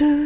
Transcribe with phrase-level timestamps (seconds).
[0.00, 0.16] Hello，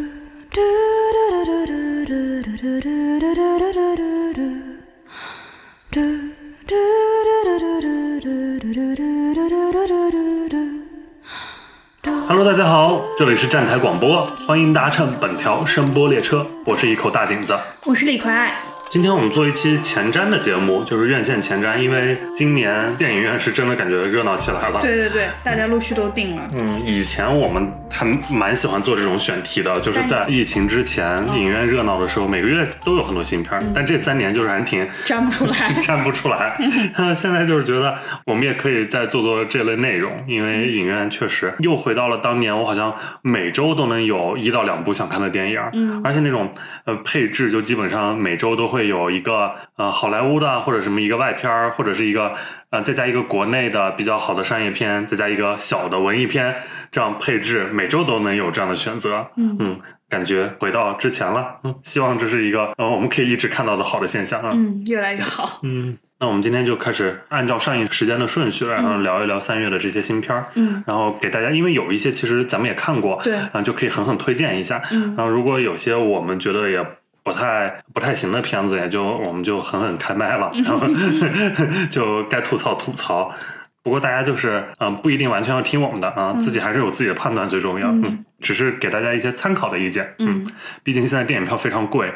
[12.45, 17.59] 大家好，这里是站台广播，欢迎搭乘本条声波列车，我是一口大井子。
[17.83, 18.53] 我是李逵，
[18.87, 24.79] 今天我们做一期前瞻的节目，就是院线前瞻，因为今年电影院是真的感觉热闹起来了。
[24.79, 26.43] 对对对，大家陆续都定了。
[26.53, 33.63] 嗯，以前我们还蛮喜欢做这种选题的，就是在疫情之前，影院热闹的时候，每个月都有很多新片儿。
[33.73, 36.55] 但这三年就是还挺站不出来， 站不出来。
[37.13, 42.93] 现在就是觉得我们也可以再做做这类内容，因为影院确实又回到了当年，我好像
[43.23, 46.53] 每周都能有一到两部想看的电影，嗯而且那种
[46.85, 52.33] 呃配置就基本上每周都会有一个呃好莱坞的或者什么一个外片儿，或者是一个
[52.69, 56.55] 呃再加一个国内的比较好的商业片，再加一个小的文艺片，
[56.91, 59.27] 这样配置每周都能有这样的选择。
[59.37, 59.79] 嗯嗯，
[60.09, 61.59] 感觉回到之前了。
[61.63, 64.51] 嗯，希望这是一个呃我们可以一直看到的好的现象啊。
[64.53, 65.59] 嗯，越来越好。
[65.63, 70.45] 嗯，那我们今天就开始按照上映时间的顺序，然后聊一聊三月的这些新片儿。
[70.55, 74.81] 嗯然后给大家，因为有一些其实咱们也看过，对啊，就可以狠狠推荐一下。
[74.91, 76.85] 嗯然后如果有些我们觉得也
[77.25, 80.87] 不太不太行的片子，也就我们就狠狠开麦了，然后
[81.89, 83.33] 就该吐槽吐槽。
[83.81, 87.87] 不过大家就是嗯、不一定完全要听我们的啊，自己还是有自己的判断最重要。
[87.89, 90.11] 嗯嗯，只是给大家一些参考的意见。
[90.17, 90.45] 嗯，
[90.83, 92.11] 毕竟现在电影票非常贵，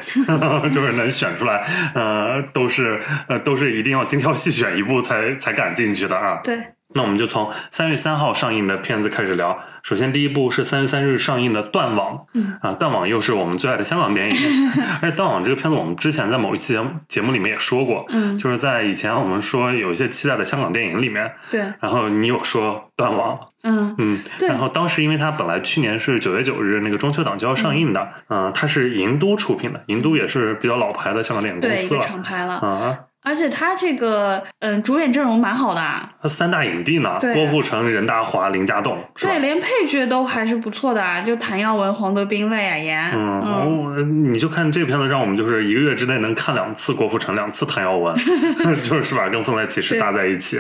[0.71, 6.39] 就是能选出来，呃，都是呃都是一定要精挑细选一部才才敢进去的啊。
[6.43, 6.57] 对，
[6.95, 9.59] 那我们就从三月三号上映的片子开始聊。
[9.83, 12.17] 首先，第一部是三月三日上映的《断网》。
[12.33, 14.35] 嗯啊，《断网》又是我们最爱的香港电影。
[15.01, 32.01] 而且，《断网》这个片子，我们之前在某一期节目节目里面也说过，嗯就是在以前我们说有一些期待的香港电影里面，对，然后你有说《断网》，嗯嗯，对然后当时因为它本来去年是九月九日那个中秋档就要上映的，嗯、它是银都出品的，银都也是比较老牌的香港电影公对，一个司了。
[32.01, 32.55] 厂牌了。
[32.55, 32.99] 啊，
[33.29, 39.37] 而且他这个嗯主演阵容蛮好的啊，他三大影帝呢，郭富城、任达华、林家栋，对，？
[39.39, 43.11] 连配角都还是不错的啊，就谭耀文、黄德斌、赖雅妍。
[43.13, 48.15] 嗯，嗯哦你就看这片子，让我们就是一个月之内能看两次郭富城，两次谭耀文，
[48.83, 49.29] 就是是吧？
[49.29, 50.59] 跟《风来骑士》搭在一起。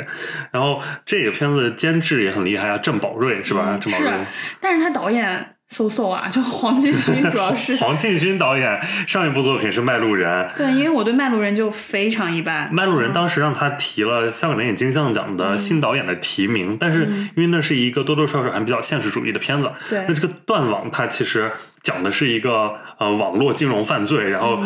[0.51, 3.63] 然后这个片子监制也很厉害啊，郑宝瑞是吧？
[3.69, 4.31] 嗯郑宝瑞是。
[4.61, 7.75] 但是他导演嗖嗖啊，就黄建勋主要是。
[7.77, 12.67] 黄庆勋导演上一部作品是《卖路人》，对，因为我对卖路人就非常一般。
[12.73, 21.51] 卖路人当时让他提了香港电影金像奖的新导演的提名，但是嗯因为那是一个多多少少还比较现实主义的片子，对那这个断网它其实
[21.81, 24.59] 讲的是一个呃网络金融犯罪，然后、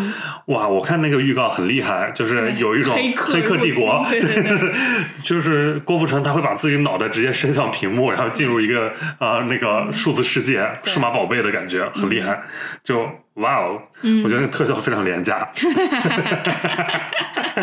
[0.48, 4.74] 哇，我看那个预告很厉害，就是有一种黑客帝国，对 对对。
[5.24, 12.42] 就是郭富城他会把自己脑袋直接伸向屏幕，然后进入一个呃那个数字世界、数码宝贝的感觉，很厉害，
[12.84, 15.48] 就哇哦，嗯我觉得那个特效非常廉价。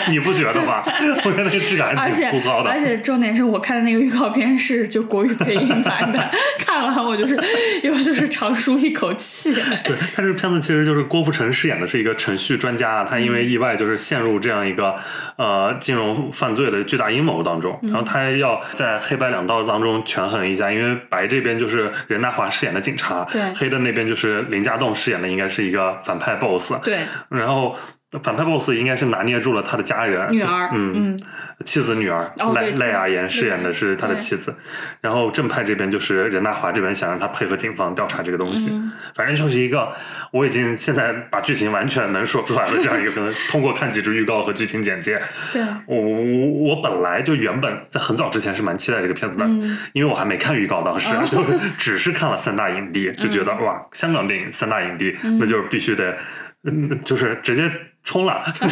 [0.09, 0.83] 你不觉得吗？
[1.25, 2.71] 我觉得那个质感还挺粗糙的。
[2.71, 7.39] 而且重点是我看的那个预告片是就国语配音版的， 看完我就是
[7.83, 9.53] 又就是长舒一口气。
[9.55, 14.95] 对，他这个片子其实就是郭富城饰演的是一个程序专家，他因为意外就是陷入这样一个
[15.37, 27.77] 呃金融犯罪的巨大阴谋当中，然后他要在黑白两道当中权衡一下，因为白这边就是任达华饰演的警察，对黑的那边就是林家栋饰演的应该是一个反派 boss，对，然后
[28.23, 30.93] 反派 boss 应该是拿捏住了他的家人，就女儿，嗯。
[30.97, 31.21] 嗯，
[31.65, 34.57] 妻子女儿赖赖雅妍饰演的是他的妻子，
[35.03, 39.93] 然后正派这边就是任达华这边想让他配合警方调查这个东西，嗯反正就是一个
[40.33, 45.21] 我已经现在把剧情完全能说出来了这样一个可能，通过看几支预告和剧情简介，
[45.53, 56.17] 对，我我我本来就原本在很早之前是蛮期待这个片子的，嗯因为我还没看预告，当时、哦就是 只是看了三大影帝，就觉得、哇，香港电影三大影帝，那就是必须得。
[56.63, 57.73] 嗯，就是直接
[58.03, 58.71] 冲了， 但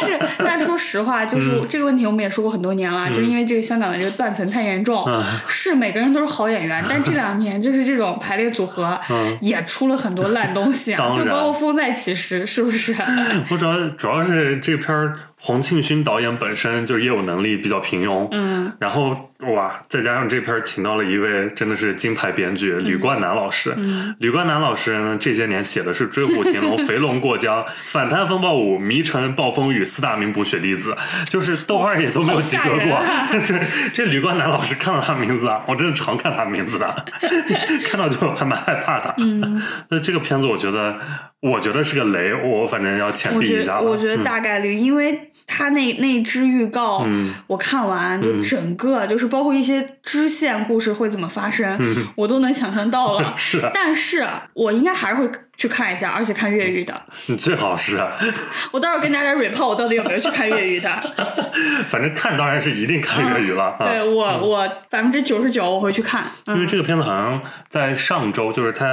[0.00, 1.66] 是但说实话，就是嗯。
[1.68, 5.22] 这个问题我们也说过很多年了，就因为这个香港的这个断层太严重，嗯。
[5.46, 9.38] 是每个人都是好演员， 但这两年就是这种排列组合嗯。
[9.40, 12.94] 也出了很多烂东西啊，就包括《风再起时》，是不是？
[13.50, 18.72] 我主要主要是这片儿黄庆勋导演本身就是业务能力比较平庸，嗯。
[18.78, 19.16] 然后
[19.54, 23.74] 哇，再加上这片请到了一位真的是金牌编剧吕冠南老师。
[23.76, 24.14] 嗯。
[24.18, 30.96] 吕冠南老师呢，这些年写的是《追虎擒龙》《肥龙过江》《反贪风暴五》《迷城》《暴风雨》四大名捕雪滴子，
[31.28, 32.94] 就是豆瓣也都没有及格过。
[32.94, 33.60] 啊但 是
[33.92, 37.04] 这吕冠南老师看到他名字啊，我真的常看他名字的，
[37.86, 39.14] 看到就还蛮害怕的。
[39.18, 40.96] 嗯，那这个片子，我觉得，
[41.40, 43.82] 我觉得是个雷，我反正要浅避一下了。
[43.82, 52.06] 我觉得嗯大概率，因为他那那支预告，嗯我看完就整个、就是包括一些支线故事会怎么发生，嗯。
[52.16, 55.30] 我都能想象到了 是啊，但是我应该还是会
[55.62, 57.00] 去看一下，而且看粤语的。
[57.26, 58.18] 你 最好是啊，
[58.72, 60.90] 我到时候跟大家 report 我到底有没有去看粤语的。
[61.88, 63.64] 反正看当然是一定看粤语了。
[63.64, 66.24] 啊对我，我百分之九十九我会去看。
[66.46, 68.84] 嗯，因为这个片子好像在上周，就是它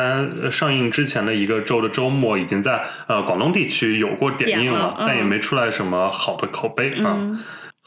[0.44, 7.18] 呃上映之前的一个周的周末，已经在呃广东地区有过点映点了嗯但也没出来什么好的口碑啊。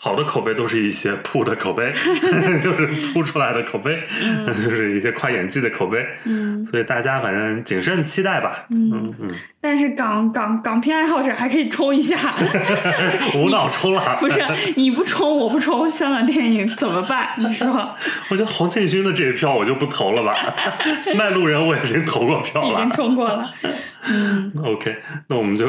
[0.03, 1.93] 嗯好的口碑都是一些铺的口碑，
[2.61, 4.03] 就是铺出来的口碑，
[4.65, 6.05] 就是一些夸演技的口碑。
[6.25, 8.67] 嗯，所以大家反正谨慎期待吧。
[8.71, 9.31] 嗯嗯，
[9.63, 12.17] 但是港港港片爱好者还可以冲一下，
[13.37, 14.17] 无脑冲了。
[14.19, 14.43] 不是
[14.75, 17.29] 你不冲我不冲，香港电影怎么办？
[17.39, 17.69] 你说
[18.29, 20.35] 我觉得黄建勋的这一票我就不投了吧。
[21.17, 22.91] 卖路人我已经投过票了已经。
[22.91, 23.49] 冲过了。
[24.11, 24.97] 嗯 OK，
[25.29, 25.65] 那我们就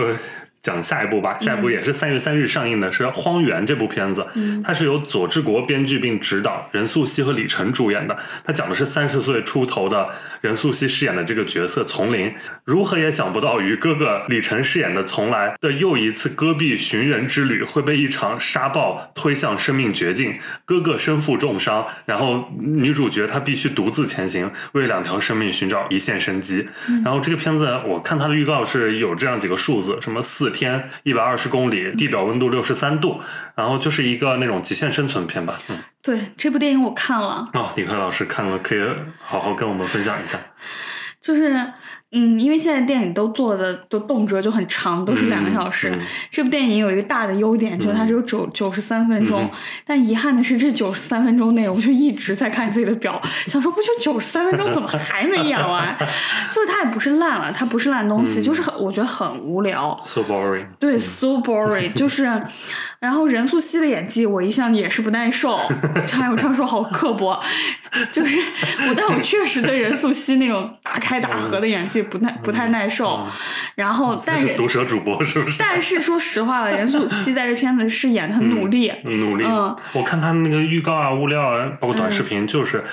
[0.64, 1.38] 讲下一部吧。
[1.38, 4.26] 下一部也是三月三日上映的，是《荒原》这部片子。
[4.34, 8.18] 嗯它是由佐治国编剧并执导，任素汐和李晨主演的。
[8.44, 10.10] 它讲的是三十岁出头的
[10.42, 12.34] 任素汐饰演的这个角色丛林，
[12.64, 20.40] 如何也想不到与哥哥李晨饰演的从来的又一次戈壁寻人之旅会被一场沙暴推向生命绝境。
[20.64, 26.68] 哥哥身负重伤，然后女主角她必须独自前行，为两条生命寻找一线生机。
[27.04, 33.20] 然后这个片子我看它的预告是有这样几个数字，什么四天一百二十公里，地表温度六十三度，
[33.56, 35.60] 然后就是一个那种极限生存片吧。
[35.68, 38.80] 嗯，对，这部电影我看了，哦，李克老师看了，可以
[39.20, 40.40] 好好跟我们分享一下。
[41.22, 41.72] 就是
[42.14, 45.90] 嗯，因为现在电影都做的都动辄就很长，都是两个小时。
[45.90, 46.00] 嗯
[46.30, 49.42] 这部电影有一个大的优点，就是它只有九九十三分钟。
[49.42, 49.50] 嗯
[49.86, 55.96] 但遗憾的是，这九十三分钟内，我就一直在看自己的表，想说不就九十三分钟，怎么还没演完？
[56.52, 60.00] 就是它也不是烂了，它不是烂东西，嗯就是很我觉得很无聊。
[60.06, 60.66] So boring。
[60.80, 62.24] 对，so boring，就是，
[63.04, 65.58] 然后任素汐的演技我一向也是不耐受，
[66.10, 67.38] 还有这样说好刻薄，
[68.14, 68.40] 就是
[68.88, 73.28] 我，但我确实对任素汐那种大开大合的演技不太不太耐受，
[73.76, 75.60] 然后但是毒舌主播是不是？
[75.60, 79.44] 但是说实话了，任素汐在这片子是演的很努力，嗯努力。
[79.46, 82.86] 嗯我看他那个预告啊、物料啊，包括短视频，就是、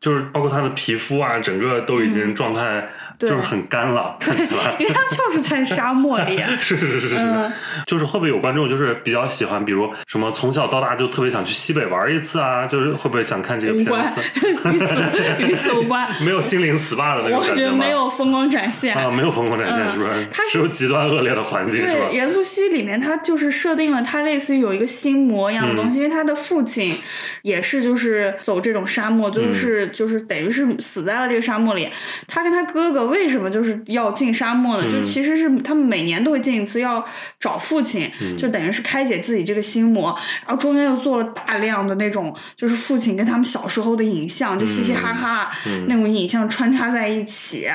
[0.00, 4.74] 就是包括他的皮肤啊，整个都已经状态就是很干了， 看起来。
[4.78, 7.52] 因为他们就是在沙漠里， 是是是是是，嗯
[7.86, 14.20] 就是会不会有观众就是比较喜欢，比如什么从小到大就特别想去西北玩一次啊，就是会不会想看这个片无关子？，
[14.72, 16.06] 与此与此无关。
[16.22, 17.78] 没有心灵 SPA 的那种我觉得感觉吗？
[17.78, 20.26] 没有风光展现，啊，没有风光展现，嗯是不是？
[20.30, 22.12] 它是有极端恶劣的环境，对，？
[22.12, 26.96] 严素汐里面，他就是设定了他类似于有一个心魔一样的东嗯西，因为他的父亲
[27.42, 31.88] 也是就是走这种沙漠，嗯就是、就是等于是死在了这个沙漠里。
[32.26, 34.90] 他跟他哥哥为什么就是要进沙漠呢？
[34.90, 37.04] 就嗯其实是他们每年都会进一次，要
[37.38, 40.16] 找父亲，嗯就等于是开解自己这个心魔。
[40.46, 47.66] 然后中间又做了大量的那种就是父亲跟他们小时候的影像，就嘻嘻哈哈、嗯那种影像穿插在一起。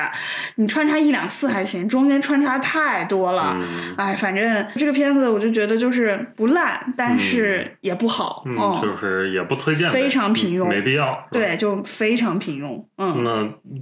[0.56, 3.56] 你穿插一两次还行，中间穿插太多了。
[3.60, 11.26] 嗯哎，反正这个片子我就觉得就是不烂，但是也不好，嗯，嗯，就是也不推荐，非常平庸嗯没必要。
[11.30, 13.30] 对，就非常平庸，嗯，那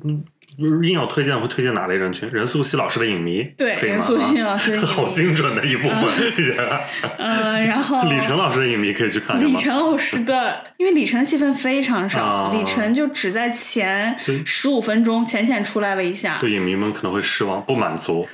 [0.05, 0.25] 嗯
[0.61, 2.29] 硬要推荐，会推荐哪类人群？
[2.33, 3.75] 任素汐老师的影迷，对？
[3.77, 6.81] 任素汐老师好精准的一部分人啊。
[7.19, 9.57] 嗯，然后李晨老师的影迷可以去看看李？
[9.57, 18.27] 晨老师的，因为李晨戏份非常少，李晨就只在前十五分钟浅浅出来了一下就，影迷们可能会失望、不满足，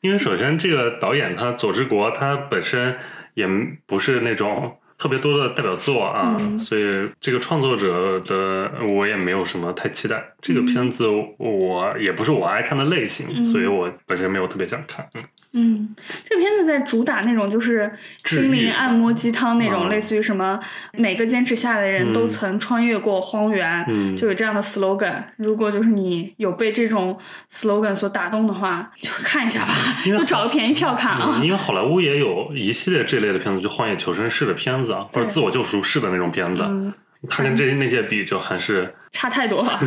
[0.00, 2.96] 因为首先这个导演他佐治国他本身
[3.34, 3.48] 也
[3.86, 10.32] 不是那种特别多的代表作啊，嗯所以这个创作者的我也没有什么太期待。
[10.40, 11.06] 这个片子
[11.38, 15.06] 我也不是我爱看的类型，嗯所以我本身没有特别想看。
[15.14, 15.22] 嗯
[15.56, 17.90] 嗯，这个片子在主打那种就是
[18.24, 20.60] 心灵按摩鸡汤那种，嗯类似于什么
[20.92, 25.22] 每个坚持下来的人都嗯曾穿越过荒原，嗯就有这样的 slogan。
[25.36, 27.18] 如果就是你有被这种
[27.50, 29.72] slogan 所打动的话，就看一下吧，
[30.04, 31.44] 就找个便宜票看啊嗯，。
[31.44, 36.62] 因为好莱坞也有一系列这类的片子，就荒野求生式的片子啊，或者自我救赎式的那种片子。
[36.66, 36.92] 嗯，
[37.28, 39.78] 它跟这那些比，就还是 差太多了。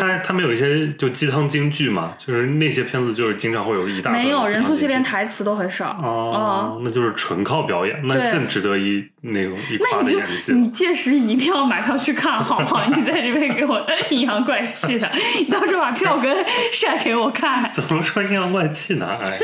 [0.00, 5.90] 他他们有一些就鸡汤京剧嘛，就是那些片子就是经常会有一大段没有，鸡汤任素汐连台词都很少。
[6.02, 10.52] 哦，那就是纯靠表演，那更值得一那种一夸的演技。
[10.52, 12.86] 你届时一定要买票去看，好吗？
[12.94, 17.70] 你在这边给我 阴阳怪气的，你到时候把票根 晒给我看。
[17.72, 19.06] 怎么说阴阳怪气呢？
[19.20, 19.38] 哎，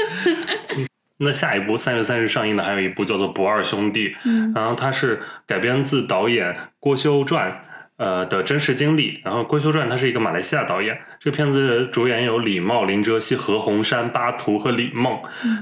[0.76, 0.87] 嗯
[1.19, 7.61] 那下一部三月三日上映的还有一部叫做《不二兄弟》，嗯然后它是改编自导演郭修传
[7.97, 9.21] 呃的真实经历。
[9.25, 15.19] 然后郭修传他是一个马来西亚导演，这个片子主演有李茂、林哲熙、何鸿燊、巴图和李梦。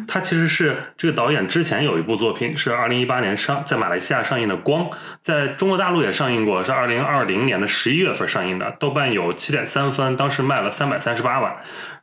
[0.07, 4.85] 他其实是这个导演之前有一部作品是二零一八年上在马来西亚上映的《光》，
[5.23, 11.57] 在中国大陆也上映过，是二零二零年的十一月份上映的，豆瓣有七点三分，当时卖了三百三十八万。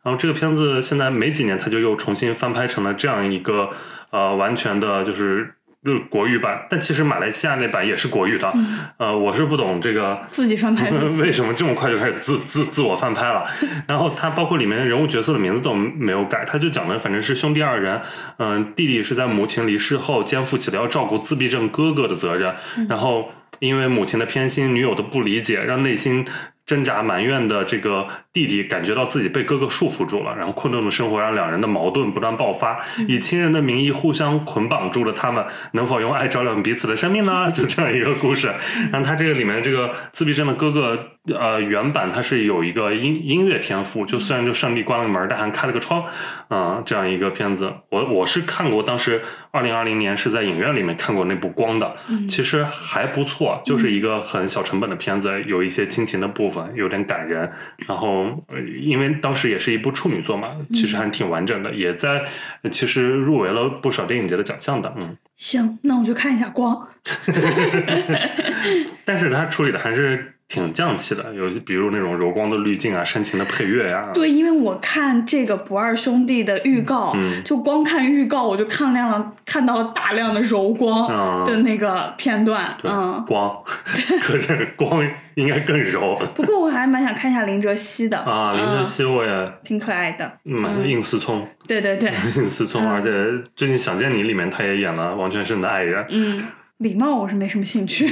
[0.03, 3.69] 然后这个片子现在没几年，他就又重新翻拍成了这样一个
[4.11, 5.55] 呃完全的就是。
[5.85, 8.49] 就是国语版，但其实马来西亚那版也是国语的。
[8.95, 13.45] 呃，我是不懂这个 自己翻拍自己为什么这么快就开始自自自我翻拍了？
[13.85, 17.99] 然后他包括里面人物角色的名字都没有改，他就讲的反正是兄弟二人，
[18.37, 22.55] 嗯、弟弟是在母亲离世后肩负起了要照顾自闭症哥哥的责任，
[22.87, 23.29] 然后
[23.59, 26.25] 因为母亲的偏心、女友的不理解，让内心。
[26.65, 37.51] 挣扎埋怨的这个弟弟感觉到自己被哥哥束缚住了，然后困顿的生活让两人的矛盾不断爆发，以亲人的名义互相捆绑住了他们，能否用爱照亮彼此的生命呢？
[37.53, 38.51] 就这样一个故事。
[38.91, 46.03] 然后他这个里面这个自闭症的哥哥，呃，原版他是有一个音音乐天赋，就虽然就上帝关了个门，但还开了个窗，
[46.47, 47.71] 啊、这样一个片子。
[47.89, 49.21] 我我是看过，当时
[49.51, 51.95] 二零二零年是在影院里面看过那部《光》的，
[52.27, 56.63] 其实还不错，就是一个很小成本的片子，有一些亲情的部分。
[56.73, 57.51] 有点感人，
[57.87, 62.23] 然后呃因为当时也是一部处女作嘛，其实还挺完整的，也在
[62.71, 65.15] 其实入围了不少电影节的奖项的，嗯。
[65.35, 66.87] 行，那我就看一下光。
[69.03, 83.23] 但是他处理的还是挺匠气的，有比如那种柔光的滤镜啊、煽情的配乐呀、对，因为我看这个不二兄弟的预告，嗯就光看预告我就看亮了，看到了大量的柔光嗯的那个片段，对嗯。
[83.27, 83.51] 光，
[84.21, 85.03] 可见光
[85.35, 88.53] 应该更柔不过我还蛮想看一下林哲熙的啊。
[88.53, 93.09] 林哲熙我也挺可爱的，蛮嗯应思聪，对对对， 硬思聪，嗯而且
[93.55, 96.05] 最近《想见你》里面他也演了王全胜的爱人。
[96.09, 96.39] 嗯，
[96.79, 98.07] 礼貌我是没什么兴趣，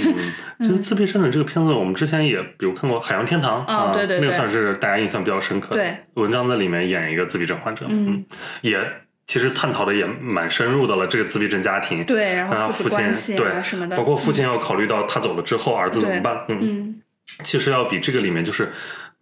[0.59, 4.21] 嗯，其实自闭症的这个片子，我们之前也比如看过《海洋天堂》哦啊，对对对。
[4.21, 5.75] 那个算是大家印象比较深刻的。
[5.75, 8.23] 对，文章在里面演一个自闭症患者，嗯，
[8.61, 8.79] 也
[9.25, 12.03] 其实探讨的也蛮深入的了，这个自闭症家庭。
[12.05, 16.45] 对，然啊，后父父亲对什么的，包括父亲要考虑到他走了之后，儿子怎么办？
[16.47, 17.01] 嗯，嗯。
[17.43, 18.71] 其实要比这个里面就是，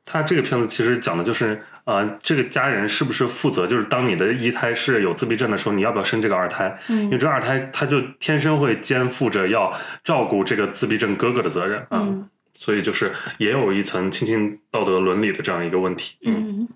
[0.06, 3.66] 他这个片子其实讲的就是，呃，这个家人是不是负责？
[3.66, 6.78] 就是当你的一胎是有自闭症的时候，你要不要生这个二胎？
[6.88, 7.20] 因为嗯。
[7.20, 12.02] 这二胎他就天生会肩负着要照顾这个自闭症哥哥的责任啊。
[12.02, 12.30] 嗯。
[12.54, 16.68] 所以就是也有一层亲情道德伦理的这样一个问题，嗯，嗯，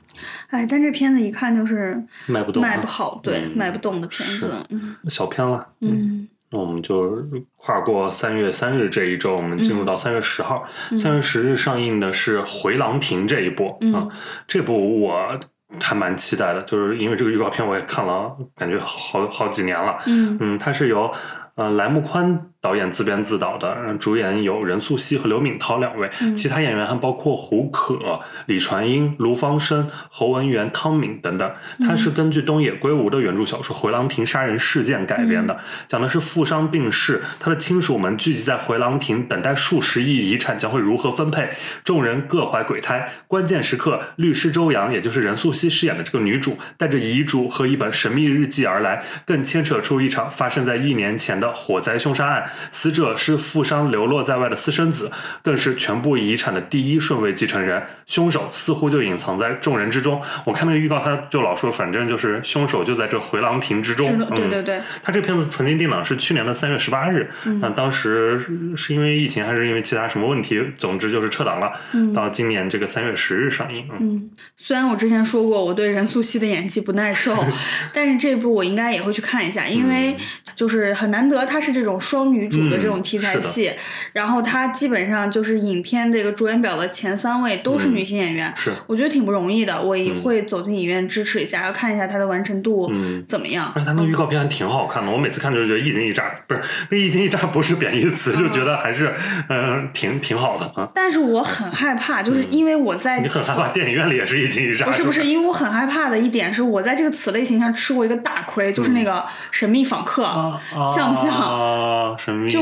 [0.50, 3.52] 哎，但这片子一看就是卖不动啊，卖不好，对，嗯。
[3.58, 4.96] 卖不动的片子，嗯。
[5.10, 7.18] 小片了，嗯那我们就
[7.58, 10.64] 跨过三月三日这一周，我们进入到三月十号。
[10.96, 14.08] 三、月十日上映的是《回廊亭》这一部，嗯啊，
[14.48, 15.38] 这部我
[15.82, 19.98] 还蛮期待的，就是因为这个预告片我也看了，感觉好好几年了。
[20.06, 21.12] 嗯嗯，它是由
[21.56, 31.52] 呃莱木宽导演自编自导的，呃主演有任素汐和刘敏涛两位，嗯其他演员还包括胡可、李传英、卢芳生、侯文元、汤敏等等。
[31.82, 41.50] 它是根据东野圭吾的原著小说《回廊亭杀人事件》改编的，讲的是富商病逝，他的亲属们聚集在回廊亭，等待数十亿遗产将会如何分配，
[41.84, 43.10] 众人各怀鬼胎。
[43.28, 52.50] 关键时刻，律师周洋，也就是任素汐饰演的这个女主，带着遗嘱和一本神秘日记而来，更牵扯出一场发生在一年前的火灾凶杀案。
[52.72, 55.12] 死者是富商流落在外的私生子，
[55.44, 57.84] 更是全部遗产的第一顺位继承人。
[58.06, 60.22] 凶手似乎就隐藏在众人之中。
[60.46, 64.06] 我看那个预告，他就老说，反正就是凶手就在这回廊亭之中。
[64.36, 73.88] 对嗯对对，他这片子曾经定档是去年的三月十八日，嗯啊，当时是是因为疫情还是因为其他什么问题，总之就是撤档了，嗯到今年这个三月十日上映。
[73.92, 77.34] 嗯嗯，虽然我之前说过我对任素汐的演技不耐受，
[77.94, 80.16] 但是这部我应该也会去看一下，因为
[80.56, 83.74] 就是很难得，它是这种双女主的这种题材嗯戏，
[84.14, 93.24] 然后它基本上就是影片这个主演表的前三位都是女性演员，是，我觉得挺不容易的，我也会走进影院支持一下，要看一下它的完成度嗯。
[93.28, 93.72] 怎么样。
[93.76, 99.14] 而且他那预告片还挺好看的，我每次看就觉得一惊一乍，不是那一惊一乍不是贬义词，就觉得还是
[99.50, 100.90] 嗯、呃挺挺好的啊。
[100.94, 109.12] 但是我很害怕，就是因为我在你很害怕电影院里也是一惊一乍，不是不是，因为我很害怕的一点是我在这个此类型上吃过一个大亏，就是那个
[109.52, 110.60] 《神秘访客》啊，
[110.94, 111.23] 像不像？
[111.30, 112.54] 啊，神秘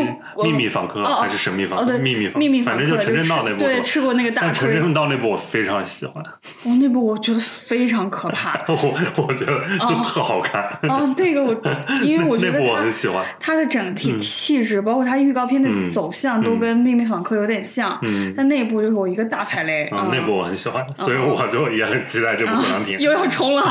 [0.43, 1.91] 秘密访客还是神秘访哦，客？
[1.91, 4.79] 对，秘密秘密访客反正就陈正道那部对，吃过那个大但陈亏。
[4.79, 8.59] 正道那部我非常喜欢，哦，那部我觉得非常可怕。
[8.67, 11.53] 我我觉得就特好看，哦，那个我，
[12.03, 13.25] 因为我觉那部我很喜欢。
[13.39, 17.97] 它的整体气质，包括它预告片的嗯走向，都跟《秘密访客》有点像。
[18.03, 19.85] 嗯但那部就是我一个大踩雷。
[19.85, 22.97] 啊，嗯那部我很喜欢，所以我就也很期待这部《回廊亭》。
[22.99, 23.63] 又要冲了。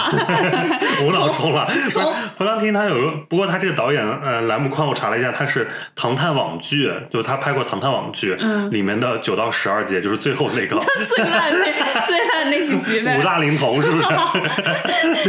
[1.04, 1.66] 无脑冲了。
[1.88, 13.22] 冲回廊亭它有个，不过它这个导演呃栏目宽，我查了一下，他是唐探网剧，就他拍过唐探网剧，嗯里面的九到十二集，就是最后那个 最烂那最烂那几集呗 五。
[13.22, 14.08] 大灵童，是不是？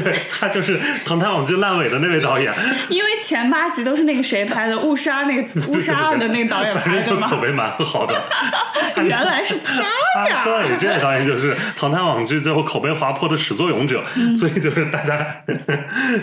[0.01, 2.53] 对，他就是唐探网剧烂尾的那位导演，
[2.87, 7.41] 因为前八集都是那个谁拍的，误杀那个误杀二的那个导演反拍的嘛正就口。
[7.41, 8.15] 碑蛮好的。
[9.03, 9.81] 原来是他
[10.21, 10.43] 啊，呀！
[10.43, 15.25] 对，这位导演就是唐探网剧最后口碑滑坡的始作俑者，嗯所以就是大家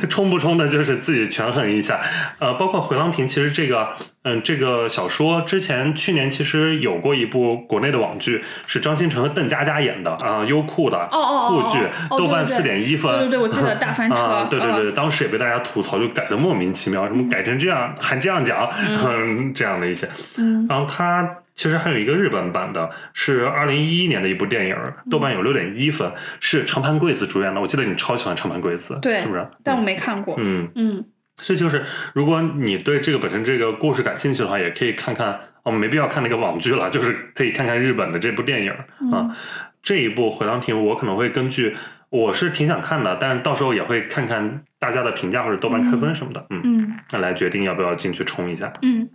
[0.09, 1.99] 冲不冲的，就是自己权衡一下。
[2.39, 3.89] 呃，包括回廊亭，其实这个，
[4.23, 13.11] 嗯，这个小说之前去年其实有过一部国内的网剧，是张新成和邓家佳演的啊、优酷的哦哦哦酷剧，哦豆瓣四点一分。
[13.19, 14.19] 对对对，我记得 大翻车。
[14.19, 18.67] 啊，对对嗯对，当时也被大家吐槽，就改的莫名其妙，什么改成这样，还这样讲，
[19.05, 20.09] 嗯，这样的一些。
[20.37, 24.77] 嗯然后它其实还有一个日本版的，是二零一一年的一部电影，
[25.11, 26.09] 豆瓣有六点一分，
[26.39, 27.61] 是长盘贵子主演的。
[27.61, 29.45] 我记得你超喜欢长盘贵子，对是不是？
[29.65, 30.37] 但我没看过。
[30.39, 31.05] 嗯，嗯
[31.41, 35.41] 所以就是如果你对这个本身这个故事感兴趣的话，也可以看看。
[35.65, 39.37] 哦，没必要看那个网剧了，就是可以看看日本的这部电影嗯啊。
[39.83, 41.77] 这一部《回廊亭》，我可能会根据
[42.09, 48.73] 我是挺想看的，但是到时候也会看看大家的评价或者豆瓣开分什么的，嗯，嗯那来决定要不要进去冲一下。
[48.81, 49.11] 嗯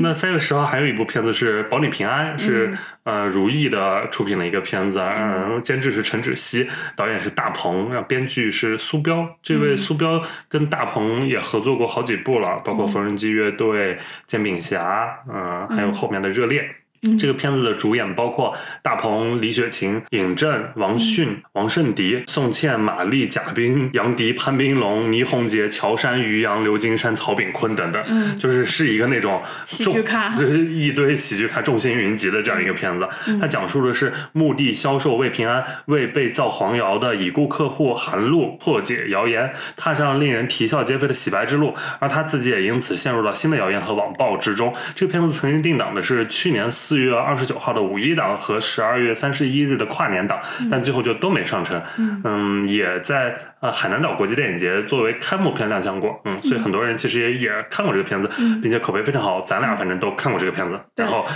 [0.00, 9.36] 那三月十号还有一部片子是《保你平安》，是、呃如意的出品的一个片子，嗯、监制是陈芷溪，导演是大鹏，然后编剧是苏彪。
[9.42, 9.76] 这位嗯。
[9.76, 12.88] 苏彪跟大鹏也合作过好几部了，包括嗯。
[12.88, 16.68] 缝纫机乐队、煎饼侠，嗯、还有后面的热烈。
[17.02, 28.36] 嗯，这个片子的主演包括大鹏、李雪琴、尹正、王迅、嗯王圣迪、宋茜、马丽、贾冰、杨迪、潘斌龙、倪虹洁、乔杉、于洋、刘金山、曹炳坤等等，嗯。
[28.36, 30.36] 就是是一个那种众喜剧咖。
[30.36, 33.08] 就是一堆喜剧咖众星云集的这样一个片子。
[33.26, 33.40] 嗯。
[33.40, 44.72] 它讲述的是墓地销售魏平安为被造黄谣的已故客户韩露破解谣言，踏上令人啼笑皆非的洗白之路，而他自己也因此陷入了新的谣言和网暴之中。
[44.94, 50.40] 这个片子曾经定档的是去年四月二十九号的五一档和十二月三十一日的跨年档，
[50.70, 51.82] 但最后就都没上成。
[51.98, 56.20] 嗯嗯，也在呃海南岛国际电影节作为开幕片亮相过。
[56.24, 59.40] 嗯，所以很多人其实也也看过这个片子，嗯并且口碑非常好。
[59.42, 60.80] 咱俩反正都看过这个片子。
[60.96, 61.26] 然后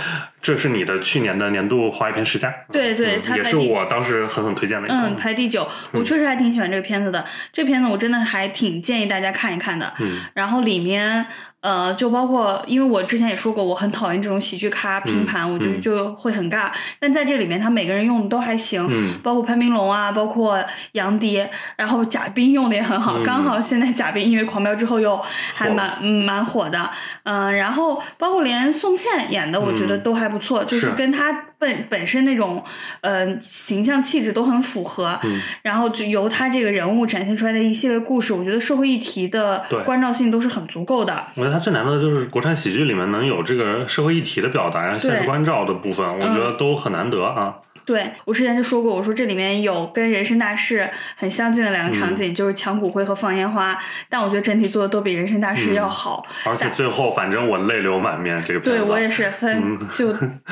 [0.43, 4.97] 这是你的去年的年度华语片十佳，对对嗯也是我当时狠狠推荐的一部。
[4.97, 7.23] 嗯，排第九，我确实还挺喜欢这个片子的。
[7.53, 9.93] 这片子我真的还挺建议大家看一看的。
[9.99, 11.25] 嗯然后里面
[11.61, 16.69] 呃，就包括因为我之前也说过，我很讨厌这种喜剧咖拼盘，我觉得嗯就会很尬。
[16.99, 21.41] 但在这里面，他每个人用的都还行，嗯包括潘斌龙啊，包括杨迪，
[21.77, 23.17] 然后贾冰用的也很好。
[23.17, 25.15] 嗯刚好现在贾冰因为《狂飙》之后又
[25.53, 26.89] 还火蛮嗯蛮火的，
[27.23, 32.61] 嗯、然后包括连宋茜演的，我觉得嗯都还不错，就是是跟他本本身那种
[33.01, 35.17] 呃形象气质都很符合。
[35.23, 41.27] 嗯然后就由他这个人物展现出来的一系列故事，我觉得社会议题的对关照性都是很足够的。
[41.35, 47.55] 我觉得他最难的就是国产喜剧里面能有这个社会议题的表达然后、现实关照的部分，我觉得都很难得啊。
[47.85, 53.77] 对我之前就说过，我说这里面有跟人生大事很相近的两个场嗯景，就是抢骨灰和放烟花，
[54.09, 56.25] 但我觉得整体做的都比人生大事要好。
[56.45, 59.55] 而且最后，反正我泪流满面，这个片子，对我也是，所以
[59.95, 60.11] 就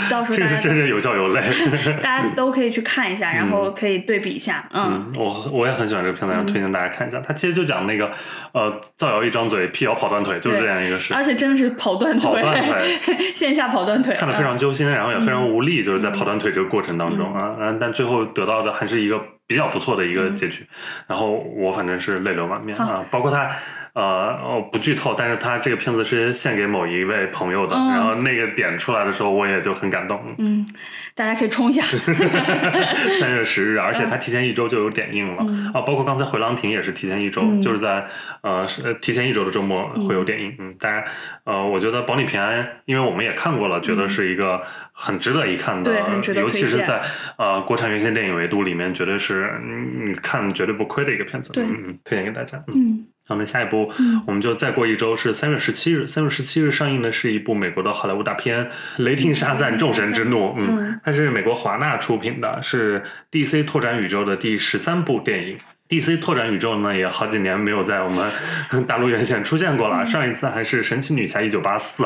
[0.09, 1.41] 到时候这大家是真正有笑有泪。
[2.03, 4.67] 大家都可以去看一下，然后可以对比一下。
[4.73, 7.19] 嗯嗯，我我也很喜欢这个片子，然后推荐大家看一下。
[7.19, 8.11] 它其实就讲那个
[8.53, 11.23] 呃，造谣一张嘴，辟谣跑断腿，就是这样一个事而。
[11.23, 12.99] 且真的是跑断腿，跑断腿
[13.33, 20.65] 线下跑断腿，看得非常揪心，然后也非常无力，就是在嗯跑断腿这个过程当中啊，然后但最后得到的还是一个比较不错的一个结局。
[21.07, 23.49] 然后我反正是泪流满面啊，包括他
[23.93, 30.21] 呃，哦不剧透，但是他这个片子是献给某一位朋友的，嗯然后那个点出来的时候，我也就很感动。
[30.37, 30.65] 嗯，
[31.13, 31.81] 大家可以冲一下。
[33.19, 38.05] 三月十日，而且它提前一周就有点映了、嗯啊，包括刚才回廊亭也是提前一周，嗯就是在
[38.43, 38.65] 呃
[39.01, 40.55] 提前一周的周末会有点映。
[40.59, 41.03] 嗯，大家
[41.43, 44.61] 呃，我觉得《保你平安》，因为我们也看过了，觉得是一个
[44.93, 45.93] 很值得一看的，
[46.35, 47.01] 尤其是在
[47.37, 51.51] 呃国产原先电影维度里面，绝对是嗯你看绝对不亏的一个片子。
[51.57, 52.63] 嗯，推荐给大家。
[52.67, 53.07] 嗯。
[53.31, 58.65] 嗯然后呢，下一部嗯我们就再过一周是三月十七日，三月十七日上映的是一部美国的好莱坞大片
[58.97, 60.47] 《雷霆沙赞：众神之怒》。
[60.57, 65.57] 嗯嗯，它是美国华纳出品的，是 DC 拓展宇宙的第十三部电影。
[65.87, 70.05] DC 拓展宇宙呢，也好几年没有在我们大陆院线出现过了。
[70.05, 72.03] 上一次还是神奇女侠一九八四，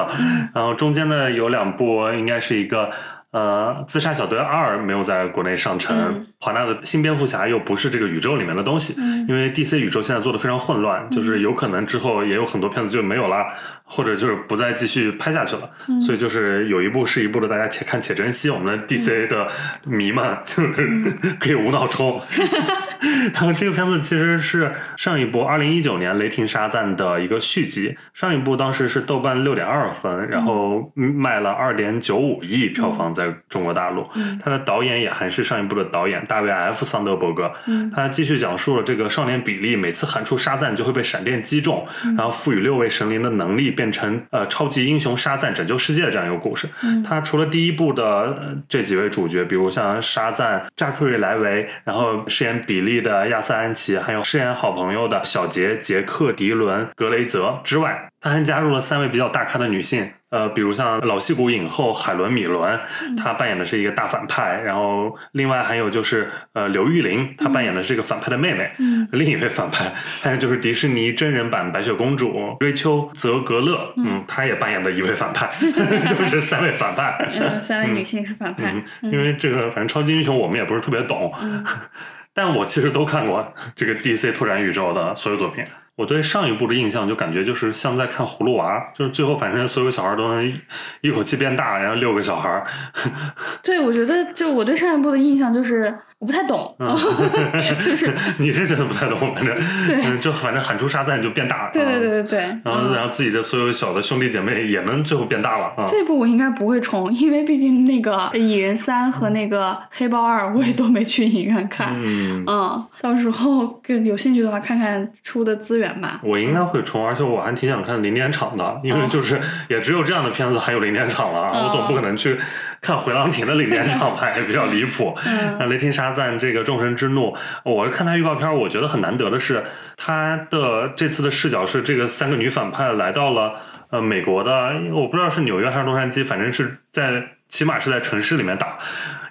[0.54, 2.90] 然后中间呢有两部，应该是一个
[3.36, 5.94] 呃自杀小队二没有在国内上成。
[5.98, 13.44] 嗯华纳的新蝙蝠侠又不是这个宇宙里面的东西，嗯因为 DC 宇宙现在做的非常混乱，就是有可能之后也有很多片子就没有了，
[13.84, 15.68] 或者就是不再继续拍下去了。
[15.88, 18.52] 嗯所以就是有一部是一部的，大家且看且珍惜。
[18.52, 19.48] 我们的 DC 的
[19.86, 21.02] 迷们就是
[21.40, 22.22] 可以无脑冲。
[23.34, 34.08] 然后这个片子其实是上一部二零一九年《雷霆沙赞》的一个续集，上一部当时是豆瓣六点二分，然后卖了二点九五亿票房在中国大陆。
[34.16, 46.68] 嗯他的导演也还是上一部的导演大卫 F 桑德伯格，嗯他继续讲述了这个少年比利每次喊出沙赞就会被闪电击中，嗯然后赋予六位神灵的能力，变成呃超级英雄沙赞拯救世界的这样一个故事。
[46.84, 60.12] 嗯他除了第一部的呃这几位主角，比如像沙赞、扎克瑞莱维，然后饰演比利的亚瑟安琪，还有饰演好朋友的小杰、杰克、迪伦、格雷泽之外，他还加入了三位比较大咖的女性。
[60.36, 62.78] 呃，比如像老戏骨影后海伦·米伦，
[63.16, 75.50] 她扮演的是一个大反派，然后另外还有就是呃刘玉玲，她扮演的是这个反派的妹妹，嗯另一位反派，还有就是迪士尼真人版白雪公主瑞秋·泽格勒，嗯，她也扮演的一位反派，
[76.10, 77.18] 就是三位反派。
[77.32, 78.70] 嗯，三位女性是反派。
[79.02, 81.64] 嗯，因为这个反正超级英雄我们也不是特别懂，嗯
[82.36, 85.64] 但我其实都看过这个 DC 拓展宇宙的所有作品。
[85.96, 90.54] 我对上一部的印象就感觉就是像在看葫芦娃，就是最后反正所有小孩都能
[91.02, 92.64] 一口气变大，然后六个小孩，
[93.64, 96.96] 对，我觉得就我对上一部的印象就是我不太懂，嗯
[97.80, 99.56] 就是 你是真的不太懂，反正
[99.88, 102.40] 对嗯，就反正喊出沙赞就变大，对对对啊对对。
[102.64, 105.86] 然后然后自己的所有小的兄弟姐妹也能最后变大了啊。
[105.88, 111.94] 这部我应该不会冲，因为毕竟那个《蚁人三》和那个《黑豹二》我也都没去影院看。
[111.96, 116.20] 嗯，嗯，到时候更有兴趣的话，看看出的资源吧。
[116.22, 122.40] 我应该会冲，而且我还挺想看零点场的，因为哦就是也只有这样的片子还有零点场了，哦我总不可能去
[122.82, 125.16] 看回廊亭的零点场吧，也比较离谱。
[125.26, 129.64] 嗯那雷霆沙赞这个众神之怒，我看他预告片，我觉得很难得的是，
[129.96, 133.54] 他的这次的视角是这个三个女反派来到了
[133.90, 138.78] 呃美国的，我不知道是纽约还是洛杉矶，反正是在起码是在城市里面打。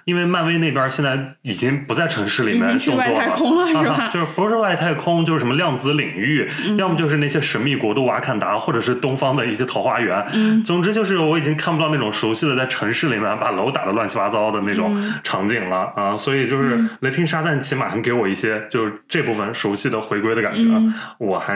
[0.05, 4.05] 因为漫威那边现在已经不在城市里面去动作了，外太空了是吧？
[4.05, 6.77] 啊 就是不是外太空，就是什么量子领域，嗯。
[6.77, 10.23] 要么就是那些神秘国度瓦坎达，或者是东方的一些桃花源。
[10.33, 10.63] 嗯。
[10.63, 15.13] 总之就是我已经看不到那种熟悉的在城市里面把楼打得乱七八糟的那种嗯。
[15.23, 16.89] 场景了、啊，所以就是嗯。
[16.99, 20.93] 雷霆沙赞起码还给我一些就是这部分熟悉的回归的感觉，嗯。
[21.17, 21.55] 我还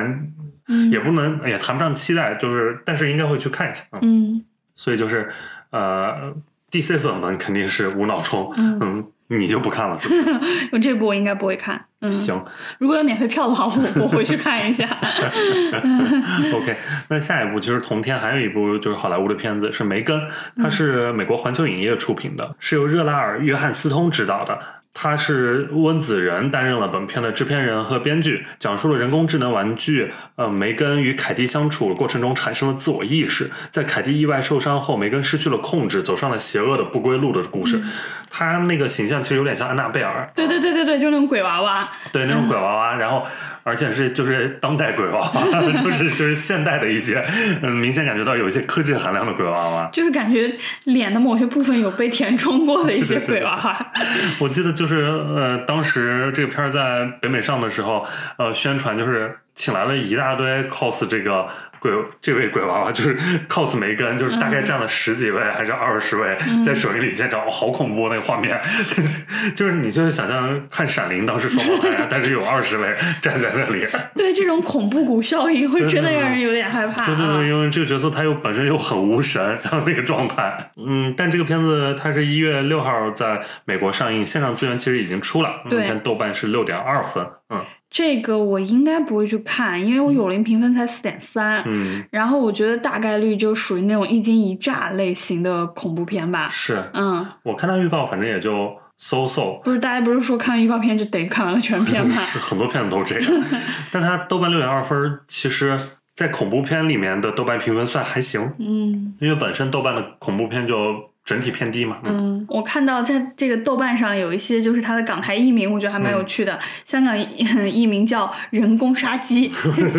[0.67, 0.89] 嗯。
[0.91, 3.99] 也不能也谈不上期待，就是但是应该会去看一下啊。
[4.01, 4.43] 嗯。
[4.75, 5.29] 所以就是
[5.71, 6.33] 呃
[6.71, 9.05] ，DC 粉们肯定是无脑冲，嗯嗯，
[9.39, 10.39] 你就不看了是吧？
[10.71, 11.86] 我 这部我应该不会看。
[12.01, 12.41] 嗯，行。
[12.77, 14.86] 如果有免费票的话，我我回去看一下。
[16.55, 16.77] OK，
[17.10, 20.17] 那下一部其实同天还有一部就是好莱坞的片子是《梅根》，
[20.58, 24.58] 它是美国环球影业出品的，是由热拉尔·约翰斯通执导的。
[24.93, 37.82] 他是温子仁担任了本片的制片人和编剧，讲述了人工智能玩具呃梅根与凯蒂相处过程中产生了自我意识，在凯蒂意外受伤后，梅根失去了控制，走上了邪恶的不归路的故事。
[38.29, 41.89] 他那个形象其实有点像安娜贝尔，对对对对对，就那种鬼娃娃。
[42.11, 43.25] 对那种鬼娃娃， 然后
[43.63, 47.23] 而且是就是当代鬼娃娃， 就是就是现代的一些，
[47.61, 49.89] 嗯，明显感觉到有一些科技含量的鬼娃娃。
[49.91, 50.53] 就是感觉
[50.85, 53.91] 脸的某些部分有被填充过的一些鬼娃娃，
[54.39, 58.05] 我记得就是呃，当时这个片儿在北美上的时候，
[58.37, 61.47] 呃，宣传就是请来了一大堆 cos 这个。
[61.79, 68.59] 鬼这位鬼娃娃就是 cos 梅根，就是大概占了十几位还是二十位，在首映礼现场，好恐怖那个画面，
[69.55, 77.43] 就是你就是想象看《闪灵》当时双胞胎，但是有二十位站在那里， 对这种恐怖谷效应会真的让人有点害怕对对对，啊。
[77.43, 91.63] 因为这个角色他又本身又很无神，然后那个状态，嗯，但这个片子它是一月六号在美国上映，线上资源其实已经出了，目前豆瓣是六点二分，嗯这个我应该不会去看，因为我有灵评分才四点三。
[91.65, 96.47] 嗯，然后我觉得大概率就属于那种一惊一乍类型的恐怖片吧。
[96.49, 102.15] 是嗯，我看它预告，反正也就 so so，不是大家不是说看完预告片就得看完了全片吗？
[102.21, 103.43] 是很多片子都这样，
[103.91, 105.78] 但它豆瓣六点二分，其实
[106.19, 116.60] 在恐怖片里面的豆瓣评分算还行，嗯因为本身豆瓣的恐怖片就整体偏低嘛，嗯嗯，我看到在这个豆瓣上有一些就是它的港台译名，我觉得还蛮有趣的。
[116.84, 117.25] 香港译
[117.71, 119.47] 译 名叫“人工杀鸡”，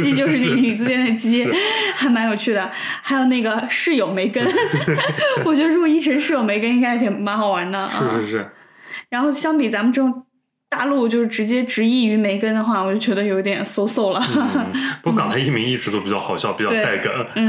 [0.03, 1.49] 鸡就是那女字边的鸡，
[1.97, 2.71] 还蛮有趣的。
[3.01, 4.47] 还有那个室友梅根，
[5.47, 7.89] 我觉得如果译成室友梅根，应该也挺蛮好玩的。
[7.89, 8.51] 是啊是是，
[9.09, 10.27] 然后相比咱们这种
[10.71, 14.21] 大陆就是直接直译于梅根的话，我就觉得有点 so so 了。
[14.35, 17.49] 嗯，不过港台译名一直都比较好笑，比较带梗，嗯，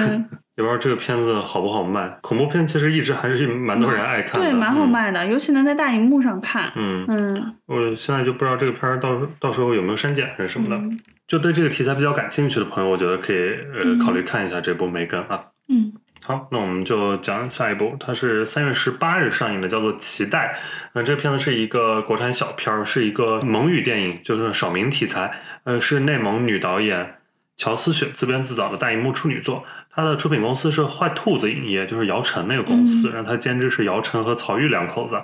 [0.57, 2.11] 也不知道这个片子好不好卖。
[2.21, 4.89] 恐怖片其实一直还是蛮多人爱看的，对，蛮好嗯。
[4.89, 6.71] 卖的，尤其能在大荧幕上看。
[6.75, 10.75] 嗯，嗯我现在就不知道这个片儿到到时候有没有删减还是什么的。
[10.75, 15.39] 嗯就对这个题材比较感兴趣的朋友，我觉得可以呃嗯考虑看一下这部《梅根》啊。
[15.69, 20.53] 嗯好，那我们就讲下一部，它是三月十八日上映的，叫做《脐带》。
[20.93, 25.31] 那这片子是一个国产小片儿，是一个蒙语电影，就是少民题材。
[25.63, 27.15] 呃，是内蒙女导演
[27.57, 29.63] 乔思雪自编自导的大荧幕处女作。
[29.89, 33.09] 它的出品公司是坏兔子影业，就是姚晨那个公司。
[33.09, 35.19] 然后它监制是姚晨和曹郁两口子。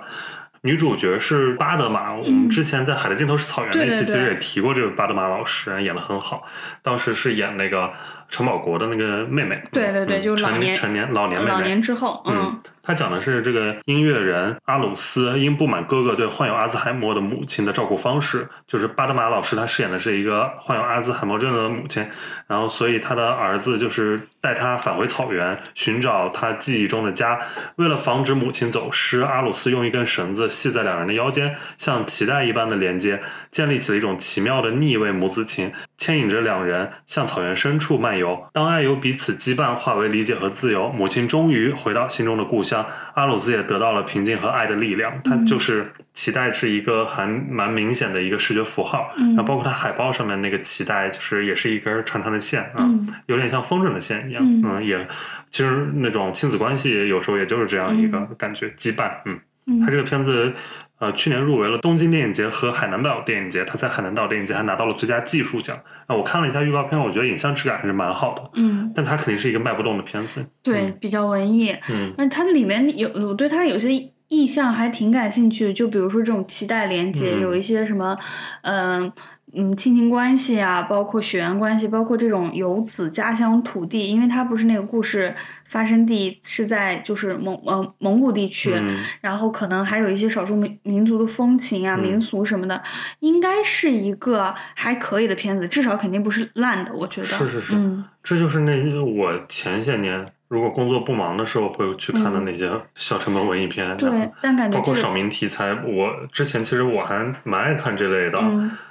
[0.62, 6.44] 女主角是巴德玛，我们之前在《海的尽头是草原》那期其实也提过这个巴德玛老师，演的很好。
[6.82, 7.92] 当时是演那个。
[8.28, 22.06] 陈宝国的那个妹妹，对对对，就是老年成年老年妹妹，老年之后，嗯，他讲的是这个音乐人阿鲁斯因不满哥哥对患有阿兹海默的母亲的照顾方式，就是巴德玛老师他饰演的是一个患有阿兹海默症的母亲，
[22.46, 27.38] 然后所以他的儿子就是带他返回草原寻找他记忆中的家，
[27.76, 38.16] 为了防止母亲走失，阿鲁斯用一根绳子系在两人的腰间，像脐带一般的连接，建立起了一种奇妙的逆位母子情，牵引着两人向草原深处漫。
[38.16, 45.20] 游当爱由彼此羁绊化为理解和自由，母亲终于回到心中的故乡，阿鲁兹也得到了平静和爱的力量。
[45.22, 45.84] 他就是
[46.14, 49.12] 脐带，是一个还蛮明显的一个视觉符号。
[49.18, 52.88] 嗯，包括它海报上面那个脐带，就是也是一根长长的线啊，
[53.26, 54.42] 有点像风筝的线一样。
[54.64, 55.06] 嗯，也
[55.50, 59.10] 其实那种亲子关系有时候也就是这样一个感觉羁绊。
[59.26, 60.54] 嗯，他这个片子。
[60.98, 65.76] 呃，去年入围了东京电影节和海南岛电影节，他在海南岛电影节还拿到了最佳技术奖。
[66.06, 68.50] 啊，我看了一下预告片，我觉得影像质感还是蛮好的。
[68.54, 70.44] 嗯，但它肯定是一个卖不动的片子。
[70.62, 71.76] 对，比较文艺。
[71.90, 73.90] 嗯，而它里面有，我对它有些
[74.28, 78.18] 意象还挺感兴趣的，就比如说这种脐带连接，有一些什么，
[78.62, 79.12] 嗯。
[79.54, 85.34] 嗯，亲情关系啊，包括血缘关系，包括这种游子家乡土地，因为它不是那个故事
[85.68, 88.74] 发生地是在就是蒙呃蒙古地区，
[89.20, 92.82] 然后可能还有一些少数民民族的风情啊、民俗什么的，
[93.20, 97.26] 应该是一个还可以的片子，至少肯定不是烂的，我觉得。
[97.26, 97.74] 是是是，
[98.22, 100.26] 这就是那我前些年。
[100.48, 104.08] 如果工作不忙的时候，会去看的那些小成本文艺片，对，
[104.40, 108.40] 但感觉包括少民题材，我之前其实我还蛮爱看这类的，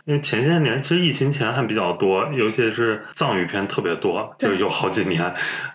[0.08, 5.22] 因为前些年其实疫情前还比较多，尤其是藏语片特别多，就有好几年，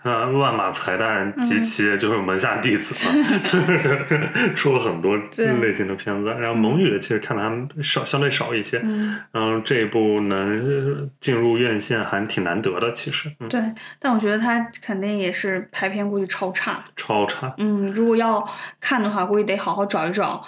[0.02, 3.08] 啊，万马才旦及其就是门下弟子，
[4.56, 5.14] 出了很多
[5.60, 8.82] 类型的片子，然后蒙语的其实看的还少，相对少一些，
[9.30, 13.60] 然后这一部能进入院线还挺难得的，其实，对，
[13.98, 15.68] 但我觉得他肯定也是。
[15.70, 17.52] 排片估计超差，超差。
[17.58, 18.48] 嗯，如果要
[18.80, 20.40] 看的话，估计得好好找一找，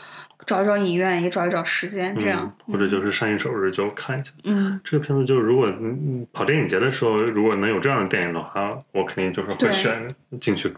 [0.46, 2.54] 找一找影院，也找一找时间，这样。
[2.66, 4.32] 或者就是上映首日就看一下。
[4.44, 5.70] 嗯，这个片子就是如果
[6.32, 10.08] 跑电影节的时候，如果能有这样的电影的话，我肯定就是会选
[10.40, 10.72] 进去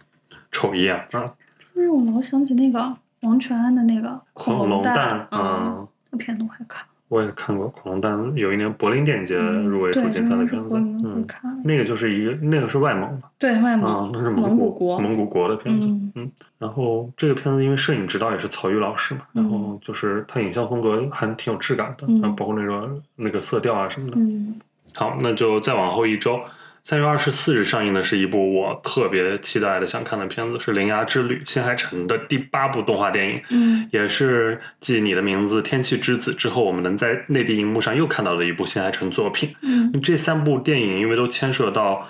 [0.52, 1.32] 瞅一眼啊。
[1.74, 6.84] 因为我老想起那个王全安的那个《恐龙蛋》，嗯，那片子我还看。
[7.08, 11.26] 我也看过《恐龙蛋》，有一年柏林电影节入围主竞赛的片子，嗯，
[11.62, 24.58] 那个就是一个，那个是外蒙的，对外蒙，那是蒙古国，蒙古国的片子，嗯，然后这个片子因为摄影指导也是曹禺老师嘛，然后就是他影像风格还挺有质感的，然后包括那个那个色调啊什么的，嗯，
[24.94, 26.40] 好，那就再往后一周。
[26.88, 39.52] 三月二十四日上映的是一部我特别期待的、想看的片子，是《铃芽之旅》新海诚的第八部动画电影，嗯，也是继《你的名字》《天气之子》之后，我们能在内地荧幕上又看到的一部新海诚作品。
[39.62, 42.06] 嗯，这三部电影因为都牵涉到。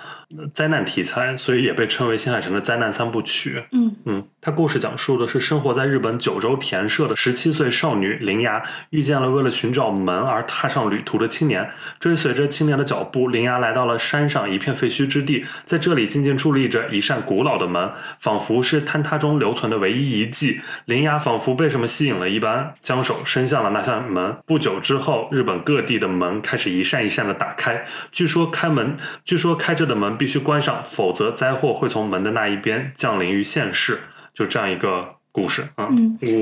[0.53, 3.63] 灾难题材，所以也被称为新海诚的灾难三部曲。
[3.71, 11.69] 嗯嗯，他故事讲述的是生活在日本九州田舍的十七岁少女铃芽，遇见了为了寻找门而踏上旅途的青年。
[11.97, 20.59] 追随着青年的脚步，铃芽来到了山上一片废墟之地，在这里静静伫立着一扇古老的门，仿佛是坍塌中留存的唯一遗迹。
[20.83, 24.35] 铃芽仿佛被什么吸引了一般，将手伸向了那扇门。
[24.45, 27.85] 不久之后，日本各地的门开始一扇一扇的打开。
[28.11, 30.16] 据说开门，据说开着的门。
[30.17, 33.99] 必须关上，否则灾祸会从门的那一边降临于现世。
[34.33, 35.16] 就这样一个。
[35.37, 35.87] 故事啊，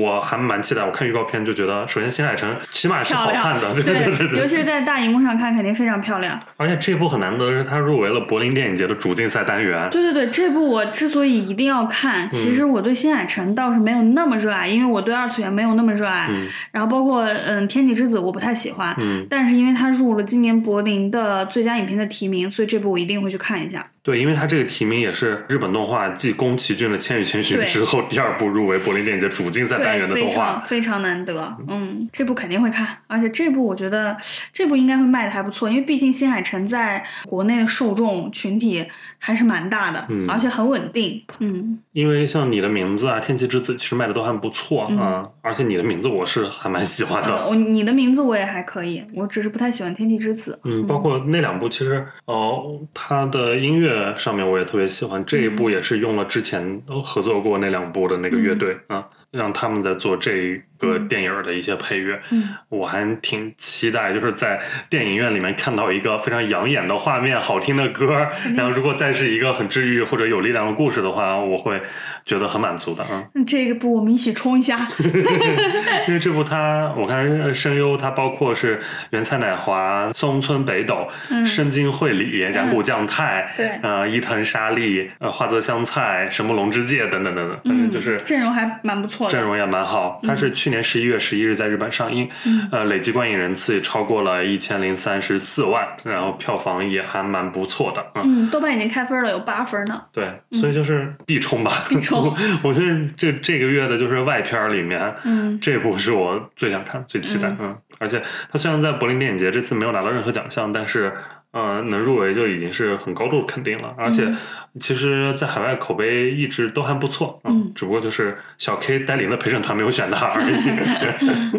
[0.00, 0.82] 我还蛮期待。
[0.82, 6.40] 我看预告片就觉得，首先新海诚起码是好看的， 对对对，尤其是在大荧幕上看，肯定非常漂亮。
[6.56, 9.86] 而且这部很难得是，它入围了柏林电影节的主竞赛单元。
[9.90, 16.30] 对对对，这部我之所以一定要看，其实我对新海诚倒是没有那么热爱，因为我对二次元没有那么热爱。
[16.72, 18.96] 然后包括嗯，《天气之子》我不太喜欢，
[19.28, 23.84] 但是因为它入了今年柏林的最佳影片的提名，所以这部我一定会去看一下。
[24.06, 31.56] 对，因为它这个提名也是日本动画继宫崎骏的《千与千寻》之后第二部入围柏林电影节主竞赛单元的动画，非常非常难得。
[31.66, 34.16] 嗯，这部肯定会看，而且这部我觉得
[34.52, 38.86] 这部应该会卖的还不错，因为毕竟新海诚在国内的受众群体
[39.18, 41.20] 还是蛮大的，而且很稳定。
[41.40, 47.48] 嗯，因为像你的名字啊，《天气之子》其实卖的都还不错啊，而且你的名字我是还蛮喜欢的。
[47.48, 50.56] 我你的名字我也还可以，我只是不太喜欢《天气之子》。
[50.70, 53.95] 嗯，包括那两部其实哦，它的音乐。
[53.96, 59.06] 乐上面我也特别喜欢，这一部也是用了之前合作过那两部的那个乐队啊。
[59.32, 64.58] 让他们在做这个电影的一些配乐，嗯，我还挺期待，就是在
[64.88, 71.80] 电影院里面看到一个非常养眼的画面、好听的歌，然后如果再是一个很治愈或者有力量的故事的话，我会
[72.24, 73.24] 觉得很满足的啊。
[73.46, 74.78] 这个部我们一起冲一下，
[76.08, 81.08] 因为这部它我看声优它包括是原菜乃华、松村北斗、
[81.44, 90.20] 深津绘里、染谷将太，对，呃，伊藤沙莉、呃，花泽香菜、神木龙之介等等等等，反正就是阵容还蛮不错的，阵容也蛮好。
[90.22, 92.28] 它是去年十一月十一日在日本上映，
[92.70, 100.02] 呃，累计观影人次也超过了一千零三十四万，然后票房也还蛮不错的嗯，豆瓣已经开分了，有八分呢。
[100.12, 102.34] 对，所以就是必冲吧，必冲。
[102.62, 107.76] 我觉得这这个月的就是外片里面，嗯，这部是我最想看、最期待，嗯。
[107.98, 111.12] 而且它虽然在柏林电影节这次没有拿到任何奖项，但是。
[111.56, 114.30] 呃，能入围就已经是很高度肯定了，而且
[114.78, 120.54] 其实，在海外口碑一直都还不错，嗯，只不过就是小 K 带领的陪审团没有选他而已。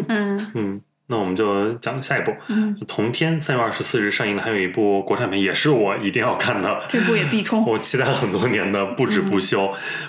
[0.06, 0.80] 嗯 嗯。
[1.08, 2.34] 那我们就讲下一部。
[2.48, 6.82] 嗯，同天三月二十四日上映的还有一部国产片，也是我一定要看的。
[6.86, 7.64] 这部也必冲。
[7.66, 9.64] 我期待了很多年的《不止不休》。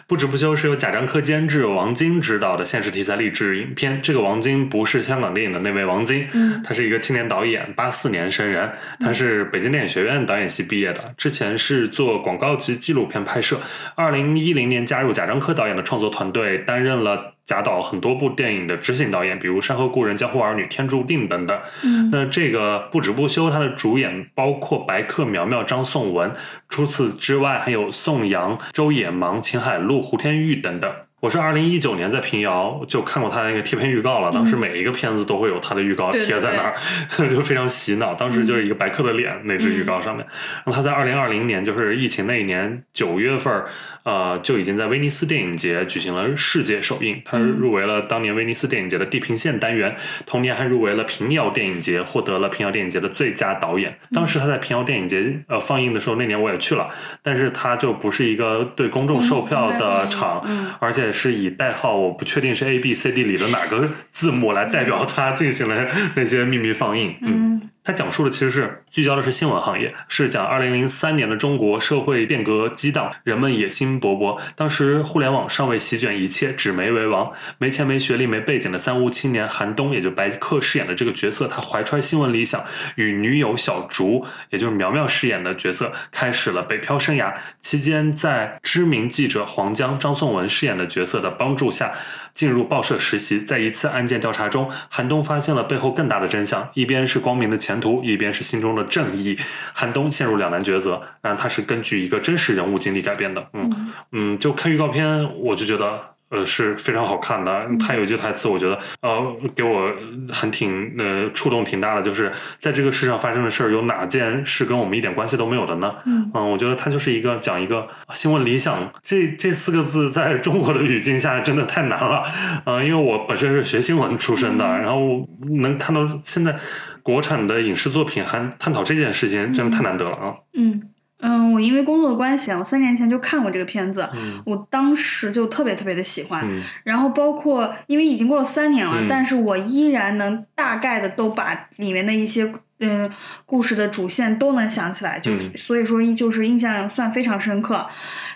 [0.07, 4.01] 不止不休是由贾樟柯监制、王晶执导的现实题材励志影片。
[4.01, 13.61] 这个王晶不是香港电影的那位王晶，嗯，他是一个青年导演，八四年生人，他是北京电影学院导演系毕业的，之前是做广告及纪录片拍摄。
[13.95, 17.35] 二零一零年加入贾樟柯导演的创作团队，担任了。
[17.45, 21.59] 贾导很多部电影的执行导演，比如《山河故人》《江湖儿女》《天注定》等等。
[21.83, 26.31] 嗯，那这个不止不休，他的主演包括白客、苗苗、张颂文，
[26.69, 30.93] 除此之外还有宋阳、周野芒、秦海璐、胡天玉等等。
[31.19, 36.75] 我是二零一九年在平遥就看过他的那个贴片预告了，当时每一个片子都会有他的预告贴在那儿，
[37.29, 38.13] 就非常洗脑。
[38.13, 40.25] 当时就是一个白客的脸那只预告上面。
[40.63, 43.65] 然后他在二零二零年，就是疫情那一年九月份，
[44.03, 49.93] 呃，就已经在威尼斯电影节举行了世界首映，他入围了当年威尼斯电影节的地平线单元，
[50.25, 53.93] 同年还入围了平遥电影节，获得了平遥电影节的最佳导演。
[54.13, 56.87] 当时他在平遥电影节呃放映的时候，那年我也去了，
[57.21, 60.41] 但是他就不是一个对公众售票的场，
[60.79, 61.08] 而且。
[61.11, 67.48] 是以代号我不确定是 A B C D 里的哪个字母来代表它进行了那些秘密放映，嗯。
[67.83, 74.39] 它讲述的其实是聚焦的是新闻行业，是讲二零零三年的中国社会变革激荡，人们野心勃勃。
[74.55, 77.31] 当时互联网尚未席卷一切，纸媒为王。
[77.57, 82.63] 没钱、没学历、没背景的三无青年韩东，也就白客饰演的这个角色，他怀揣新闻理想，
[82.95, 87.33] 与女友小竹，也就是苗苗饰演的角色，开始了北漂生涯。
[87.59, 91.93] 期间，在知名记者黄江、张颂文饰演的角色的帮助下。
[92.39, 99.37] 进入报社实习，在一次案件调查中，韩东发现了背后更大的真相：一边是光明的前途，一边是心中的正义。
[99.73, 101.01] 韩东陷入两难抉择。
[101.21, 103.45] 然后他是根据一个真实人物经历改编的。
[103.51, 105.99] 嗯嗯，就看预告片，我就觉得。
[106.29, 107.67] 呃，是非常好看的。
[107.79, 109.91] 他有一句台词，我觉得呃，给我
[110.31, 115.93] 很挺呃触动挺大的，就是在这个世上发生的事儿，有哪件是跟我们一点关系都没有的呢？
[116.05, 122.23] 嗯，我觉得他就是一个讲一个新闻理想，这这四个字在中国的语境下真的太难了。
[122.65, 125.27] 嗯，因为我本身是学新闻出身的，然后
[125.61, 126.55] 能看到现在
[127.01, 130.35] 国产的影视作品还探讨这件事情，真的太难得了啊。
[130.53, 130.89] 嗯。
[131.21, 134.07] 嗯，我因为工作的关系啊，我三年前就看过这个片子，
[134.45, 136.47] 我当时就特别特别的喜欢。
[136.83, 143.09] 然后包括因为已经过了三年了，但是我依然能大概的都把里面的一些嗯
[143.45, 147.87] 故事的主线都能想起来，就所以说就是印象算非常深刻。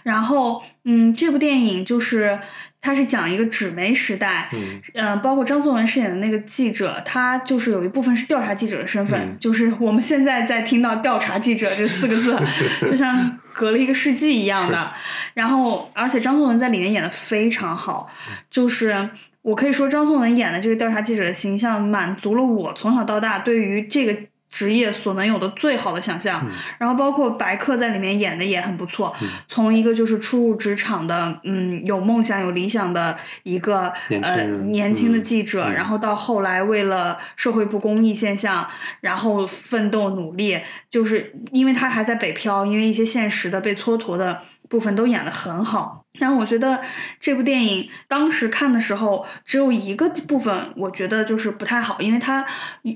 [0.04, 2.40] 然后嗯，这部电影就是。
[2.86, 4.50] 它是讲一个纸媒时代，
[4.94, 12.38] 嗯，包括张颂文饰演的那个记者，他就是有一部分是调查记者的身份， 就是我们现在在听到“调查记者”这四个字，
[12.86, 14.92] 就像隔了一个世纪一样的。
[15.34, 18.10] 然后，而且张颂文在里面演的非常好，
[18.52, 19.12] 就是
[19.44, 24.14] 我可以说张颂文演的这个调查记者的形象，满足了我从小到大对于这个。
[24.54, 29.12] 职业所能有的最好的想象，然后包括白客在里面演的也很不错。
[29.48, 38.68] 从一个就是初入职场的，嗯，有梦想、有理想的一个呃年轻的记者，然后到后来为了社会不公义现象，
[39.02, 44.40] 然后奋斗努力，就是因为他还在北漂，因为一些现实的被蹉跎的
[44.74, 46.04] 部分都演得很好。
[46.14, 46.80] 然后我觉得
[47.20, 52.44] 这部电影当时看的时候，只有一个部分我觉得就是不太好，因为它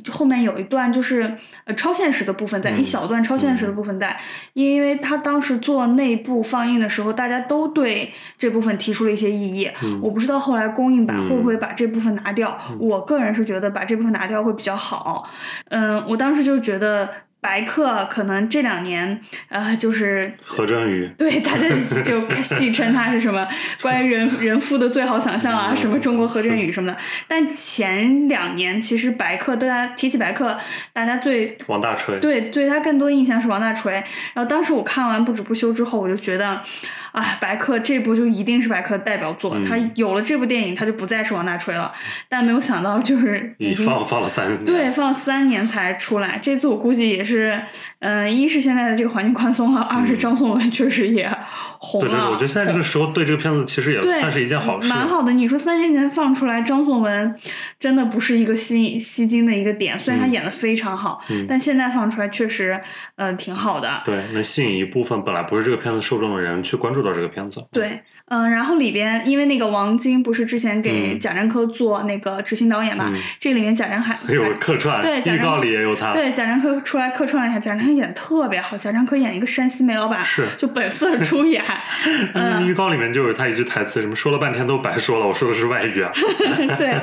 [0.10, 4.20] 后面有一段就是呃超现实的部分在，一小段超现实的部分在，
[4.54, 15.30] 因为他当时做内部放映的时候，大家都对这部分提出了一些异议，我不知道后来公映版会不会把这部分拿掉，我个人是觉得把这部分拿掉会比较好，
[15.70, 17.10] 嗯，我当时就觉得。
[17.40, 21.70] 白客可能这两年呃就是何振宇，对大家
[22.04, 23.48] 就 戏称他是什么
[23.82, 26.98] 关于人人夫的最好想象啊，什么中国何振宇什么的。
[27.28, 30.58] 但前两年其实白客大家提起白客，
[30.94, 33.94] 大家最王大锤，对对他更多印象是王大锤。
[34.34, 36.62] 然后当时我看完《不止不休》之后，我就觉得，
[37.18, 39.60] 啊，白客这部就一定是白客的代表作。
[39.62, 41.92] 他有了这部电影，他就不再是王大锤了。
[42.30, 46.38] 但没有想到，就是已经放放了三年，对，放了三年才出来。
[46.40, 47.60] 这次我估计也是，
[48.02, 51.28] 嗯，一是现在的这个环境宽松了，二是张颂文确实也
[51.80, 52.10] 红了。
[52.12, 55.32] 对对，我觉得现在这个时候对这个片子其实也算是一件好事，蛮好的。
[55.32, 57.36] 你说三年前放出来，张颂文
[57.80, 62.80] 真的不是一个吸吸睛的一个点，虽然他演的非常好，但现在放出来确实，
[63.16, 64.04] 嗯，挺好的。
[64.06, 67.66] 对，能吸引一部分本来不是这个片子受众的人去关注到这个片子。
[67.72, 81.64] 对，嗯，然后里边因为那个王晶不是之前给贾樟柯做那个执行导演嘛，这里面贾樟还 有客串，对，预告里也有他，对，贾樟柯出来客串一下，贾樟柯演特别好，贾樟柯演一个山西煤老板，是就本色出 演。
[82.34, 86.12] 嗯，预告里面就有他一句台词，什么说了半天都白说了，我说的是外语啊。
[86.78, 86.96] 对，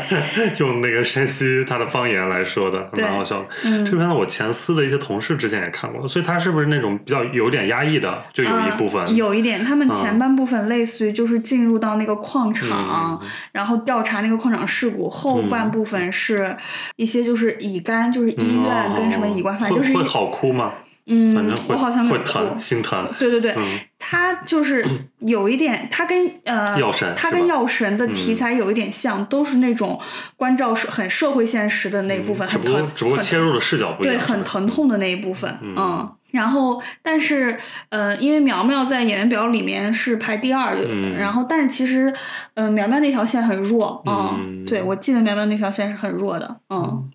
[0.59, 3.47] 用那个山西他的方言来说的，蛮好笑的。
[3.85, 8.23] 这片子我前司的一些同事之前也看过，所以他是不是那种比较有点压抑的？
[8.33, 13.21] 就有一部分，有一点，他们前半部分类似于就是进入到那个矿场，
[13.53, 16.57] 然后调查那个矿场事故；后半部分是
[16.97, 20.73] 一些就是乙肝，就是医院跟什么乙肝，反正就是会好哭吗？
[21.07, 23.07] 嗯，我好像会疼，心疼。
[23.19, 23.55] 对对对，
[23.99, 24.83] 他就是
[25.19, 30.01] 有一点，他跟呃，药神，他跟药神的题材有一点像，都是那种
[30.35, 36.11] 关照是很社会现实的那一部分，很疼，只不过切入的视角不一样，对，很疼痛的那一部分，嗯。
[36.35, 37.57] 然后，但是，
[37.89, 42.13] 呃，因为苗苗在演员表里面是排第二的，然后，但是其实，
[42.55, 44.39] 嗯，苗苗那条线很弱啊。
[44.67, 46.57] 对，我记得苗苗那条线是很弱的。
[46.69, 47.11] 嗯，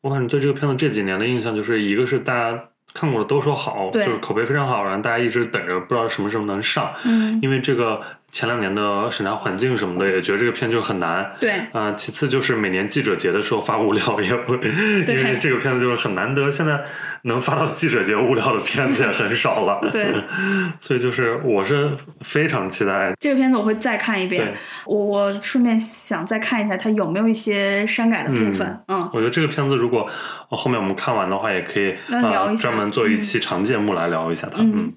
[0.00, 2.58] 我感觉对这个片子这几年的印象就是，一个是大家
[2.94, 6.92] 看过的都说好，就是口碑非常好，然后大家一直等着不知道什么时候能上。
[7.04, 8.00] 嗯，因为这个。
[8.32, 11.30] 前两年的审查环境什么的，也觉得这个片就很难。
[11.38, 14.56] 对，啊，其次就是每年记者节的时候发物料也会，
[15.06, 16.82] 因为这个片子就是很难得，现在
[17.24, 19.78] 能发到记者节物料的片子也很少了。
[19.92, 20.06] 对，
[20.78, 24.54] 所以就是我是非常期待这个片子，我会再看一遍。
[24.86, 28.80] 我我顺便想再看一下它有没有一些删改的部分。
[28.88, 30.08] 嗯，我觉得这个片子如果
[30.48, 34.58] 后面我们看完的话，也可以聊专门做一期长节目来聊一下它。
[34.60, 34.90] 嗯。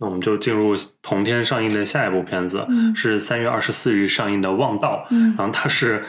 [0.00, 2.66] 那我们就进入同天上映的下一部片子，
[2.96, 5.06] 是三月二十四日上映的《望道》。
[5.38, 6.04] 然后它是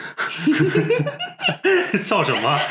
[1.96, 2.58] 笑什么？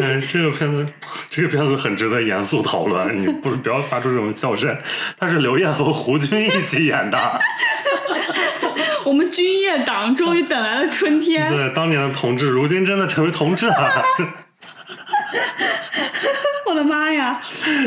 [0.00, 0.86] 嗯，这个片子，
[1.30, 3.18] 这个片子很值得严肃讨论。
[3.18, 4.76] 你不不要发出这种笑声。
[5.18, 7.18] 它是刘烨和胡军一起演的。
[9.06, 11.50] 我们军业党终于等来了春天。
[11.50, 14.04] 对，当年的同志，如今真的成为同志了。
[16.72, 17.38] 我的妈呀！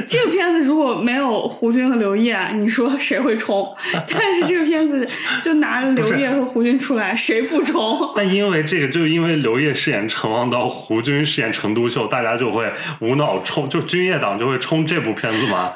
[0.07, 3.75] 这个片子如果没有胡军和刘烨，你说谁会冲？
[4.07, 5.07] 但是这个片子
[5.41, 8.13] 就拿刘烨和胡军出来，谁不冲？
[8.15, 15.71] 但因为这个，就因为刘烨饰演陈王道，胡军饰演陈独秀，大家就会无脑冲，就军业党就会冲这部片子嘛。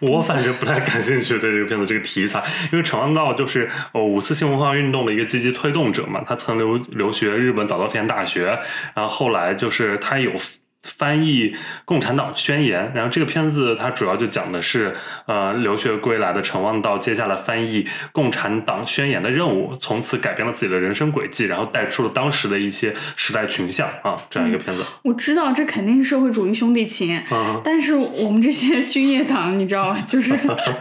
[0.00, 2.42] 我反正不太感兴趣对这个片子这个题材，
[2.72, 8.58] 因为陈王道就是呃五四新文化运动的一个积极推动者嘛，他曾留留学日本早稻田大学，
[8.94, 10.32] 然后后来就是他有。
[10.86, 11.50] 翻译
[11.84, 17.82] 《共产党宣言》，然后这个片子它主要就讲的是，呃，留学归来的陈望道接下来翻译
[18.12, 24.84] 《共产党宣言》的任务，从此改变了自己的人生轨迹，然后带出了当时的一些时代群像啊，这样一个片子。
[25.02, 27.20] 我知道这肯定是社会主义兄弟情，
[27.64, 30.00] 但是我们这些军业党，你知道吧？
[30.06, 30.38] 就是，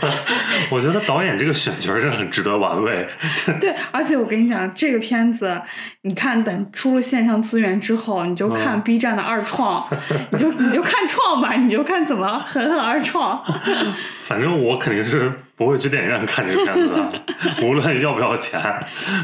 [0.69, 3.07] 我觉得导演这个选角是很值得玩味。
[3.59, 5.59] 对，而且我跟你讲，这个片子，
[6.01, 9.87] 你看等出了线上资源之后，你就看 B 站的二创。
[10.31, 13.43] 你就你就看创吧，你就看怎么狠狠二创。
[14.19, 15.31] 反正我肯定是。
[15.57, 16.93] 不会去电影院看这个片子，
[17.63, 18.61] 无论要不要钱，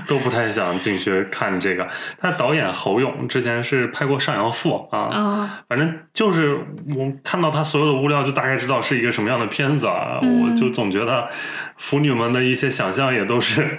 [0.07, 1.87] 都不太想进去看这个。
[2.17, 6.55] 他导演侯勇之前是拍过《上阳赋》啊，反正就是
[6.95, 10.19] 我看到他所有的物料，就大概知道是一个什么样的片子啊。
[10.21, 11.27] 我就总觉得
[11.77, 13.77] 腐女们的一些想象也都是，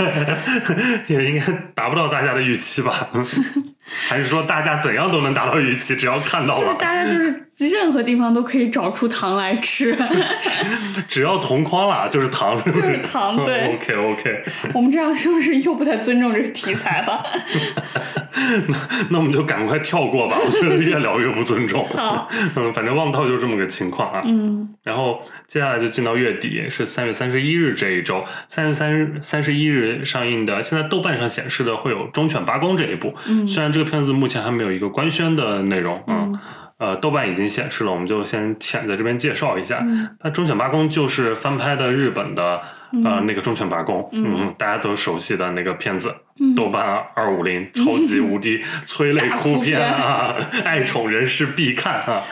[1.08, 3.08] 也应该达不到大家的预期吧？
[4.08, 5.96] 还是说大家怎样都能达到预期？
[5.96, 9.96] 只要看到了，大家就是任何地方都可以找出糖来吃，
[11.08, 11.40] 只要。
[11.40, 13.74] 同框了，就是糖，就是糖， 对。
[13.74, 14.42] OK OK，
[14.74, 17.24] 我们这样是不是又不太尊重这个题材了？
[18.68, 18.76] 那
[19.10, 21.84] 那我们就赶快跳过吧，我觉得越聊越不尊重。
[21.86, 24.20] 好，嗯，反正望套就这么个情况啊。
[24.24, 24.68] 嗯。
[24.84, 30.62] 然后接下来就进到月底，是三月三十一日这一周，三月三日三十一日上映的。
[30.62, 36.38] 现在豆瓣上显示的会有《忠犬八公》这一部，嗯，虽然这个片子目前还没有一个官宣的内容，嗯，
[36.80, 39.80] 呃，豆瓣已经显示了，我们就先浅在这边介绍一下。
[39.84, 40.16] 嗯。
[40.18, 42.60] 它《忠犬八公》就是翻拍的日本的
[43.04, 44.34] 呃嗯那个《忠犬八公》，嗯。
[44.38, 46.82] 嗯，大家都熟悉的那个片子，嗯豆瓣
[47.14, 52.22] 二五零，超级无敌 催泪哭片啊， 爱宠人士必看啊，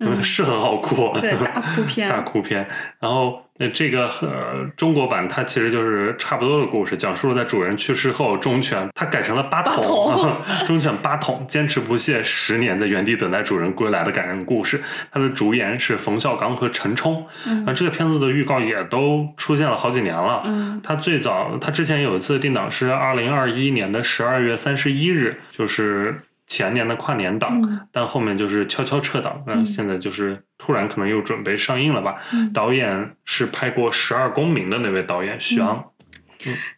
[0.00, 0.22] 嗯。
[0.22, 2.08] 是很好哭，对大哭片。
[2.10, 2.66] 大哭片。
[3.00, 10.36] 然后呃，这个呃中国版它其实就是差不多的故事，讲述了在主人去世后，忠犬它改成了八八筒筒，
[10.66, 14.82] 忠犬八筒坚持不懈十年，在原地等待主人归来的感人故事。
[15.10, 17.64] 它的主演是冯小刚和陈冲，嗯。
[17.64, 20.42] 啊，这个片子的预告也都出现了好几年了。
[20.44, 20.78] 嗯。
[20.82, 27.80] 它最早，它之前有一次定档是二零二一年的十二月三十一日，就是前年的跨年档，嗯。
[27.90, 29.66] 但后面就是悄悄撤档，嗯，嗯。
[29.66, 32.14] 现在就是突然可能又准备上映了吧。
[32.32, 35.84] 嗯，导演是拍过《十二公民》的那位导演徐昂。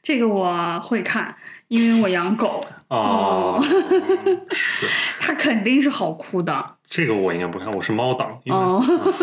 [0.03, 1.35] 这个我会看，
[1.67, 3.63] 因为我养狗，哦，
[4.53, 4.87] 是。
[5.21, 6.78] 它肯定是好哭的。
[6.91, 8.83] 这个我应该不看，我是猫党，因为哦，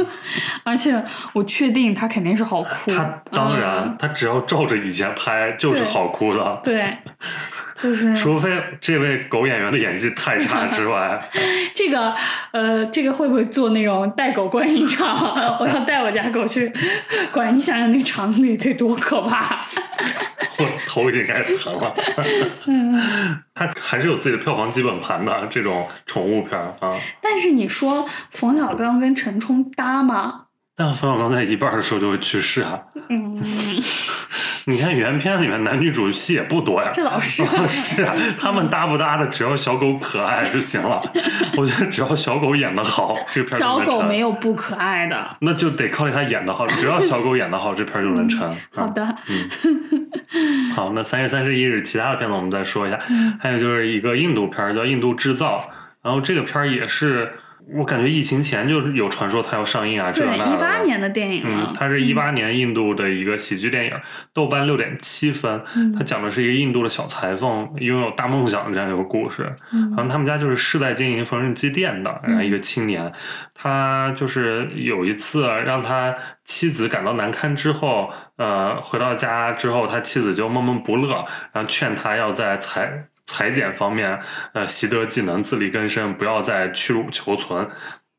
[0.63, 1.03] 而且
[1.33, 2.91] 我确定他肯定是好哭。
[2.91, 6.95] 他当然嗯，他只要照着以前拍就是好哭的，对，
[7.75, 8.49] 就是除非
[8.79, 11.29] 这位狗演员的演技太差之外，
[11.75, 12.15] 这个
[12.51, 15.13] 呃，这个会不会做那种带狗观影场？
[15.59, 16.71] 我要带我家狗去
[17.33, 19.59] 观，你想想那场里得多可怕。
[20.57, 21.93] 我头已经开始疼了。
[22.65, 22.97] 嗯，
[23.53, 26.95] 他还是有自己的票房基本盘的这种宠物片啊。
[27.21, 30.44] 但是你说冯小刚跟陈冲搭吗？
[30.75, 32.77] 但冯小刚在一半的时候就会去世啊。
[33.09, 33.31] 嗯，
[34.67, 36.89] 你看原片里面男女主戏也不多呀。
[36.93, 41.01] 这老是是 啊，他们搭不搭的，只要小狗可爱就行了。
[41.55, 45.37] 我觉得只要小狗演的好，这片就小狗没有不可爱的。
[45.39, 46.67] 那就得靠他演的好。
[46.67, 48.53] 只要小狗演的好，这片就能成。
[48.73, 52.99] 好的，嗯，好，那三月三十一日，其他的片子我们再说一下。
[53.09, 55.57] 嗯还有就是一个印度片儿叫《印度制造》，
[56.01, 57.31] 然后这个片儿也是
[57.73, 60.51] 我感觉疫情前就有传说它要上映啊，这对，那的。
[60.51, 61.73] 一八年的电影了嗯，。
[61.73, 63.93] 它是一八年印度的一个喜剧电影，
[64.33, 65.61] 豆瓣六点七分。
[65.75, 69.51] 嗯它讲的是一个印度的小裁缝拥有大梦想的这样一个故事。
[69.71, 73.11] 嗯好像他们家就是世代经营缝纫机店的，然后一个青年，
[73.53, 76.13] 他就是有一次让他
[76.43, 84.19] 妻子感到难堪之后，呃，回到家之后，他妻子就闷闷不乐，然后劝他要在裁裁剪方面，
[84.53, 87.69] 呃，习得技能，自力更生，不要再屈辱求存，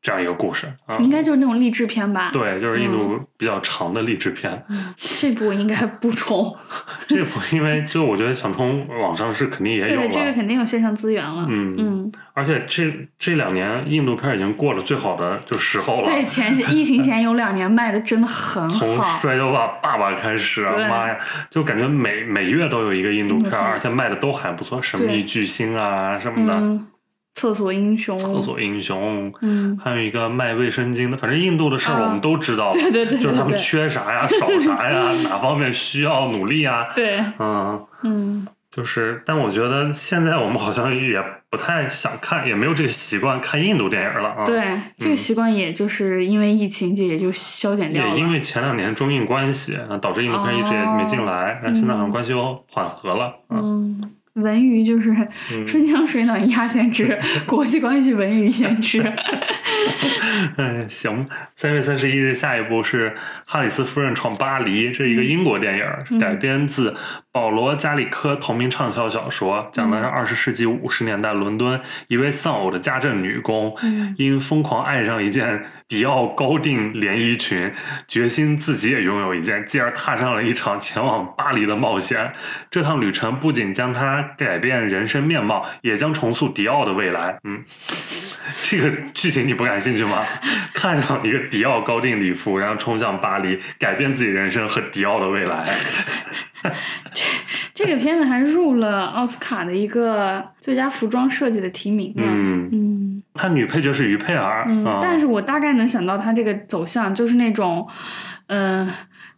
[0.07, 0.95] 这样一个故事啊。
[0.99, 2.29] 应该就是那种励志片吧？
[2.31, 4.63] 对，就是印度比较长的励志片。
[4.69, 6.55] 嗯，这部应该不冲。
[7.09, 11.45] 这部因为就我觉得想冲网上是肯定也有对，这个肯定有线上资源了。
[11.49, 12.89] 嗯嗯，而且这
[13.19, 16.05] 这两年印度片已经过了最好的就时候了。
[16.05, 19.19] 对，前些疫情前有两年卖的真的很从好。
[19.19, 21.17] 摔跤吧爸爸开始啊，妈呀，
[21.49, 26.87] 就感觉每每月都有一个印度片儿，印度片而且卖的都还不错，神秘巨星啊什么的，嗯，
[27.37, 28.17] 厕所英雄。
[28.17, 32.05] 厕所英雄，嗯，还有一个卖卫生巾的，反正印度的事儿啊。
[32.05, 32.71] 我们都知道。
[32.73, 37.85] 了，对对对就是他们缺啥呀， 少啥呀，哪方面需要努力啊，对，嗯。
[38.01, 48.15] 嗯，就是，但我觉得现在我们好像也不太想看，也没有这个习惯看印度电影了啊。，对，这个习惯也就是因为疫情，这也就消减掉了。
[48.15, 53.31] 也因为前两年中印关系，啊导致印度片一直也没进来，然后现在好像关系又缓和了。
[53.49, 54.01] 嗯，
[54.37, 55.11] 文娱就是
[55.51, 55.65] 嗯。
[55.65, 59.01] 春江水暖鸭先知， 国际关系文娱先知。
[60.55, 63.09] 哎，行，三月三十一日，下一部是
[63.45, 66.19] 《哈里斯夫人闯巴黎》，这是一个英国电影，嗯。
[66.19, 66.95] 改编自
[67.31, 74.13] 保罗·加里科同名畅销小说，讲的是二十世纪五十年代伦敦一位丧偶的家政女工，嗯。
[74.17, 77.73] 因疯狂爱上一件迪奥高定连衣裙，
[78.09, 82.33] 决心自己也拥有一件，继而踏上了一场前往巴黎的冒险。
[82.69, 87.39] 这趟旅程不仅将她改变人生面貌，也将重塑迪奥的未来。
[87.45, 87.63] 嗯。
[88.63, 90.21] 这个剧情你不感兴趣吗？
[90.73, 95.65] 看上一个迪奥高定礼服，然后冲向巴黎，改变自己人生和迪奥的未来。
[97.13, 97.23] 这
[97.85, 102.23] 这个片子还入了奥斯卡的一个最佳服装设计的提名呢。
[102.25, 107.87] 嗯，嗯他女配角是于佩儿，嗯啊，但是我大概能想到他这个走向，就是那种，
[108.47, 108.91] 嗯、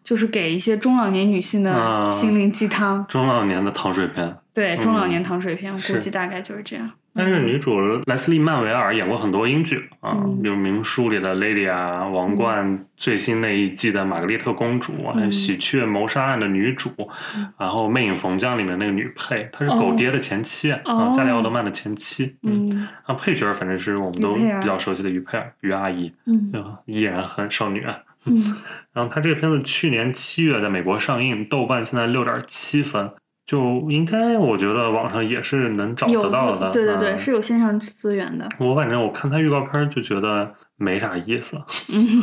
[0.03, 3.05] 就是给一些中老年女性的啊心灵鸡汤。
[3.07, 4.35] 中老年的糖水片。
[4.53, 6.89] 对，中老年糖水片，我估计大概就是这样。
[7.13, 10.41] 但是女主莱斯利·曼维尔演过很多英剧啊，嗯。
[10.41, 16.89] 比如《名书》里的 Lady 啊，《王冠》最新那一季的玛格丽特公主，还有《喜鹊谋杀案》的女主，
[17.35, 17.51] 嗯。
[17.57, 21.11] 然后《魅影逢将》里面那个女配，她是狗爹的前妻啊，哦。
[21.13, 22.37] 加里奥德曼的前妻。
[22.43, 22.87] 嗯。
[23.03, 26.53] 啊，配角反正是我们都比较熟悉的于佩尔，于阿姨，嗯？
[26.85, 27.99] 依然很少女啊。
[28.25, 28.43] 嗯。
[28.93, 33.09] 然后她这个片子去年七月在美国上映，豆瓣现在六点七分，
[33.49, 36.69] 就应该我觉得网上也是能找得到的。
[36.69, 38.47] 对对对，嗯是有线上资源的。
[38.59, 41.57] 我反正我看他预告片就觉得没啥意思，
[41.91, 42.21] 嗯，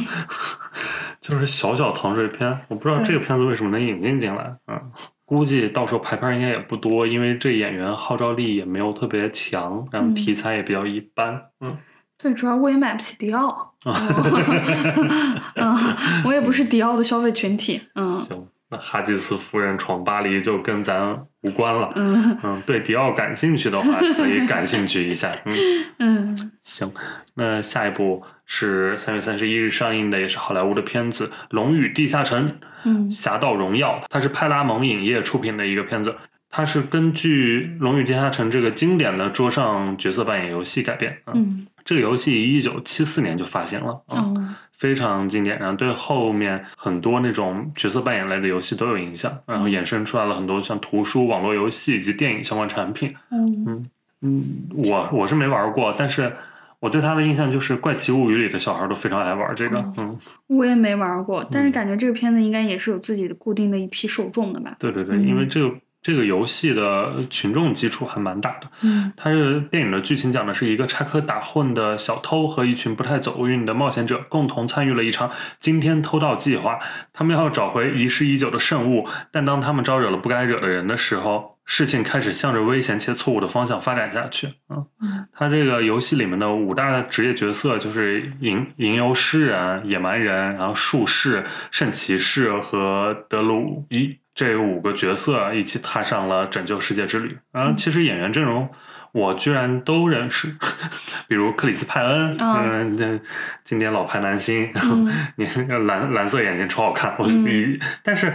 [1.20, 2.56] 就是小小糖水片。
[2.68, 4.80] 我不知道这个片子为什么能引进进来，嗯，
[5.24, 11.76] 估计到时候排片应该也不多，因为这演员号召力也没有特别强，然后嗯题材也比较一般，嗯。
[12.18, 13.74] 对，主要我也买不起迪奥。
[13.84, 15.76] 嗯，
[16.24, 17.82] 我也不是迪奥的消费群体。
[17.96, 21.92] 嗯行，那哈吉斯夫人闯巴黎就跟咱无关了。
[21.94, 25.32] 嗯嗯，对迪奥感兴趣的话，可以感兴趣一下。
[25.44, 25.56] 嗯，
[25.98, 26.92] 嗯 行，
[27.34, 36.16] 那下一部是三月三十一日上映的，也是好莱坞的片子《龙与地下城：嗯侠盗荣耀》，它是派拉蒙影业出品的一个片子。
[36.48, 41.16] 它是根据《龙与地下城》这个经典的桌上角色扮演游戏改编。
[41.26, 44.02] 嗯，嗯这个游戏一九七四年就发行了。
[44.14, 53.14] 嗯哦非常经典，然后对后面很多那种角色扮演类的游戏都有影响，然后衍生出来了很多像图书、网络游戏以及电影相关产品。
[53.30, 53.88] 嗯
[54.20, 54.44] 嗯，
[54.84, 56.30] 我我是没玩过，但是
[56.78, 59.78] 我对他的印象就是《怪奇物语》里的小孩都非常爱玩这个。
[59.96, 60.14] 嗯，
[60.48, 64.76] 我也没玩过，但是嗯感觉这个片子应该也是有自己的固定的一批受众的吧？
[64.78, 65.74] 对对对，嗯因为这个
[66.06, 68.68] 这个游戏的群众基础还蛮大的。
[68.82, 76.78] 嗯它是电影的剧情讲的是一个插科打诨的小偷和一群不太走运的冒险者共同参与了一场惊天偷盗计划。
[77.12, 84.46] 他们要找回遗失已久的圣物，但当他们招惹了不该惹的人的时候，事情开始向着危险且错误的方向发展下去。
[84.68, 94.16] 啊嗯，它这个游戏里面的五大职业角色就是吟吟游诗人、野蛮人，然后术士、圣骑士和德鲁伊。
[94.36, 97.36] 这五个角色一起踏上了拯救世界之旅。
[97.50, 98.68] 然后，其实演员阵容
[99.12, 100.54] 我居然都认识，
[101.26, 103.20] 比如克里斯派恩，嗯嗯，那
[103.64, 104.94] 经典老牌男星，然后
[105.38, 108.30] 嗯蓝蓝色眼睛超好看，我嗯，但是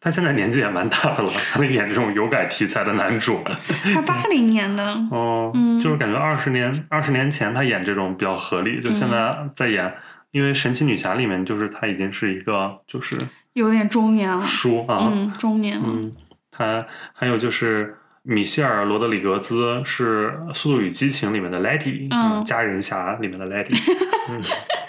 [0.00, 3.40] 他现在年纪也蛮大的了，他能演这种有改题材的男主，
[3.94, 5.80] 他八零年的，哦，嗯。
[5.80, 9.94] 就是感觉二十年二十年前他演这种比较合理，就现在在演。
[10.32, 13.16] 因为神奇女侠里面，就是他已经是一个就是
[13.54, 14.42] 有点中年了。
[14.42, 15.84] 叔啊，嗯，中年了。
[15.86, 16.12] 嗯，
[16.50, 23.76] 他还有就是米歇尔·罗德里格兹是《速度与激情》里面的 Letty，嗯家人侠里面的 Letty，
[24.30, 24.40] 嗯，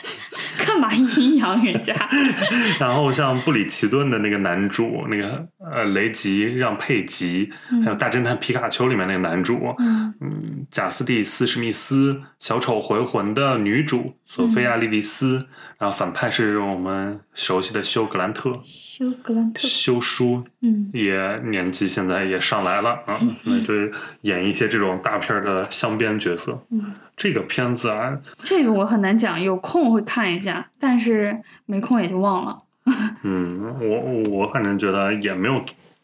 [0.66, 1.94] 干嘛阴阳人家？
[2.80, 7.50] 然后像布里奇顿的那个男主，那个呃雷吉让佩吉，
[7.84, 15.46] 还有大侦探皮卡丘里面那个男主，嗯嗯，贾斯蒂斯·史密斯，小丑回魂的女主索菲亚·莉莉丝，
[15.78, 19.68] 然后反派是我们熟悉的休·格兰特，休格兰特。
[19.68, 26.64] 休叔嗯也年纪现在也上来了啊，现在就是演一些这种大片儿的镶边角色。
[26.72, 32.58] 嗯，这个片子啊，这个我很难讲，有空会看一下，但是没空也就忘了。
[33.24, 35.62] 嗯，我我反正觉得也没有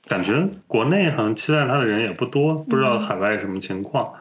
[0.07, 4.11] 感觉，国内好像期待他的人也不多，不知道海外什么情况。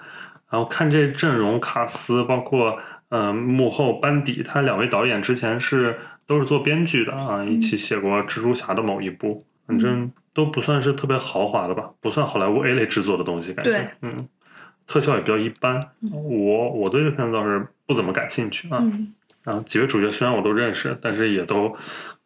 [0.48, 2.76] 然后看这阵容卡斯，包括
[3.10, 14.26] 嗯、呃幕后班底，他两位导演之前是都是做编剧的啊，一起写过蜘蛛侠的某一部，反正都不算是特别豪华的吧，不算好莱坞 A 类制作的东西，感觉嗯，
[14.86, 15.80] 特效也比较一般。
[16.10, 18.78] 我我对这片子倒是不怎么感兴趣啊。
[18.80, 21.74] 嗯然后几位主角虽然我都认识，但是也都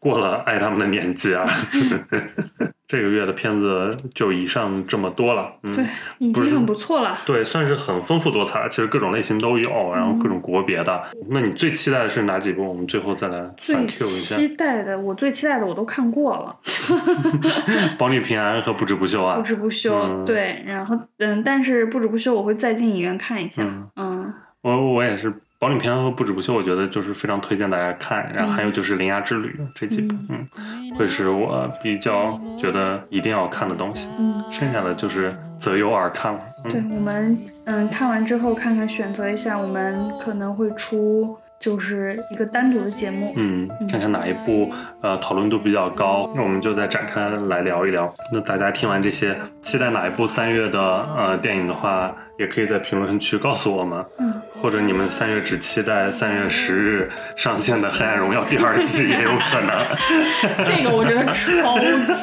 [0.00, 1.46] 过了爱他们的年纪啊。
[2.86, 5.84] 这个月的片子就以上这么多了，嗯，对，
[6.18, 7.18] 已经很不错了。
[7.24, 11.02] 对，算是很丰富多彩，其实各种类型都有，然后各种国别的。
[11.30, 12.68] 那你最期待的是哪几部？
[12.68, 16.56] 我们最后再来最反 Q 一下，期待的，我最期待的我都看过了，
[17.96, 19.42] 《保你平安》和《不止不休》啊不。
[19.42, 19.94] 止不休。
[19.98, 23.62] 嗯对，然后嗯，但是不止不休我会再进影院看一下。
[23.62, 25.30] 嗯嗯我我也是，
[25.64, 28.30] 《保你平安》和《不止不休》，我觉得就是非常推荐大家看。
[28.34, 30.46] 然后还有就是《铃芽之旅》这几部，嗯，
[30.94, 34.10] 会是我比较觉得一定要看的东西。
[34.18, 36.40] 嗯，剩下的就是择优而看了。
[36.68, 43.32] 对嗯，我们嗯看完之后看看选择一下，我们可能会出就是一个单独的节目。
[43.38, 48.14] 嗯，看看哪一部呃讨论度比较高，那我们就再展开来聊一聊。
[48.30, 50.78] 那大家听完这些，期待哪一部三月的
[51.16, 54.04] 呃电影的话，也可以在评论区告诉我们。
[54.18, 59.84] 嗯，或者你们三月只期待三月十日上线的《黑暗荣耀》第二季也有可能，
[60.64, 61.78] 这个我觉得超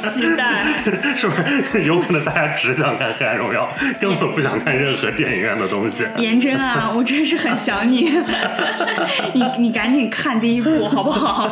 [0.10, 0.82] 期待。
[1.16, 1.34] 是不
[1.74, 1.84] 是？
[1.84, 6.06] 有可能大家只想看《黑暗荣耀》，根本不想看任何电影院的东西。
[6.18, 8.10] 颜真啊，我真是很想你，
[9.34, 11.50] 你你赶紧看第一部好不好？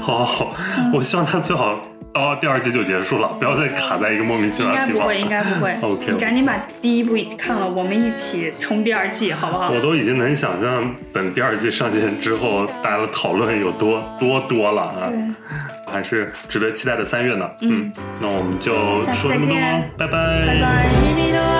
[0.00, 0.54] 好好好，
[0.92, 1.80] 我希望他最好
[2.18, 4.92] 到第二季就结束了，不要再卡在一个莫名其妙的地方。
[4.92, 5.76] 应该不会，应该不会。
[5.82, 9.80] OK，你赶紧把第一部看了，我们一起冲第二季，好不好我？
[9.80, 15.10] 都已经能想象，等第二季上线之后，大家的讨论有多多多了啊！
[15.10, 17.48] 对，还是值得期待的三月呢。
[17.60, 18.72] 嗯，那我们就
[19.12, 19.56] 说这么多。
[19.96, 21.55] 拜拜。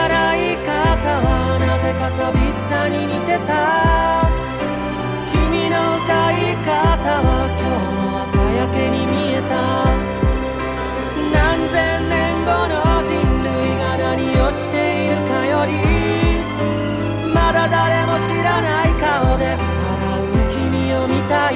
[21.29, 21.55] たい。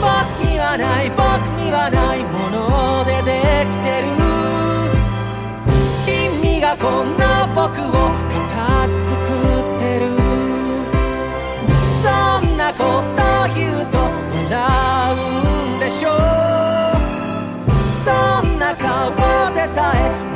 [0.00, 0.08] 僕
[0.46, 1.20] にはない僕
[1.60, 4.08] にはないものでできてる。
[6.06, 7.92] 君がこんな僕を
[8.30, 10.02] 形作ってる。
[12.02, 12.08] そ
[12.46, 12.82] んなこ
[13.16, 13.20] と
[13.54, 14.56] 言うと笑
[15.14, 16.08] うんでしょ。
[16.08, 16.14] う
[18.04, 18.10] そ
[18.46, 19.10] んな顔
[19.54, 20.29] でさえ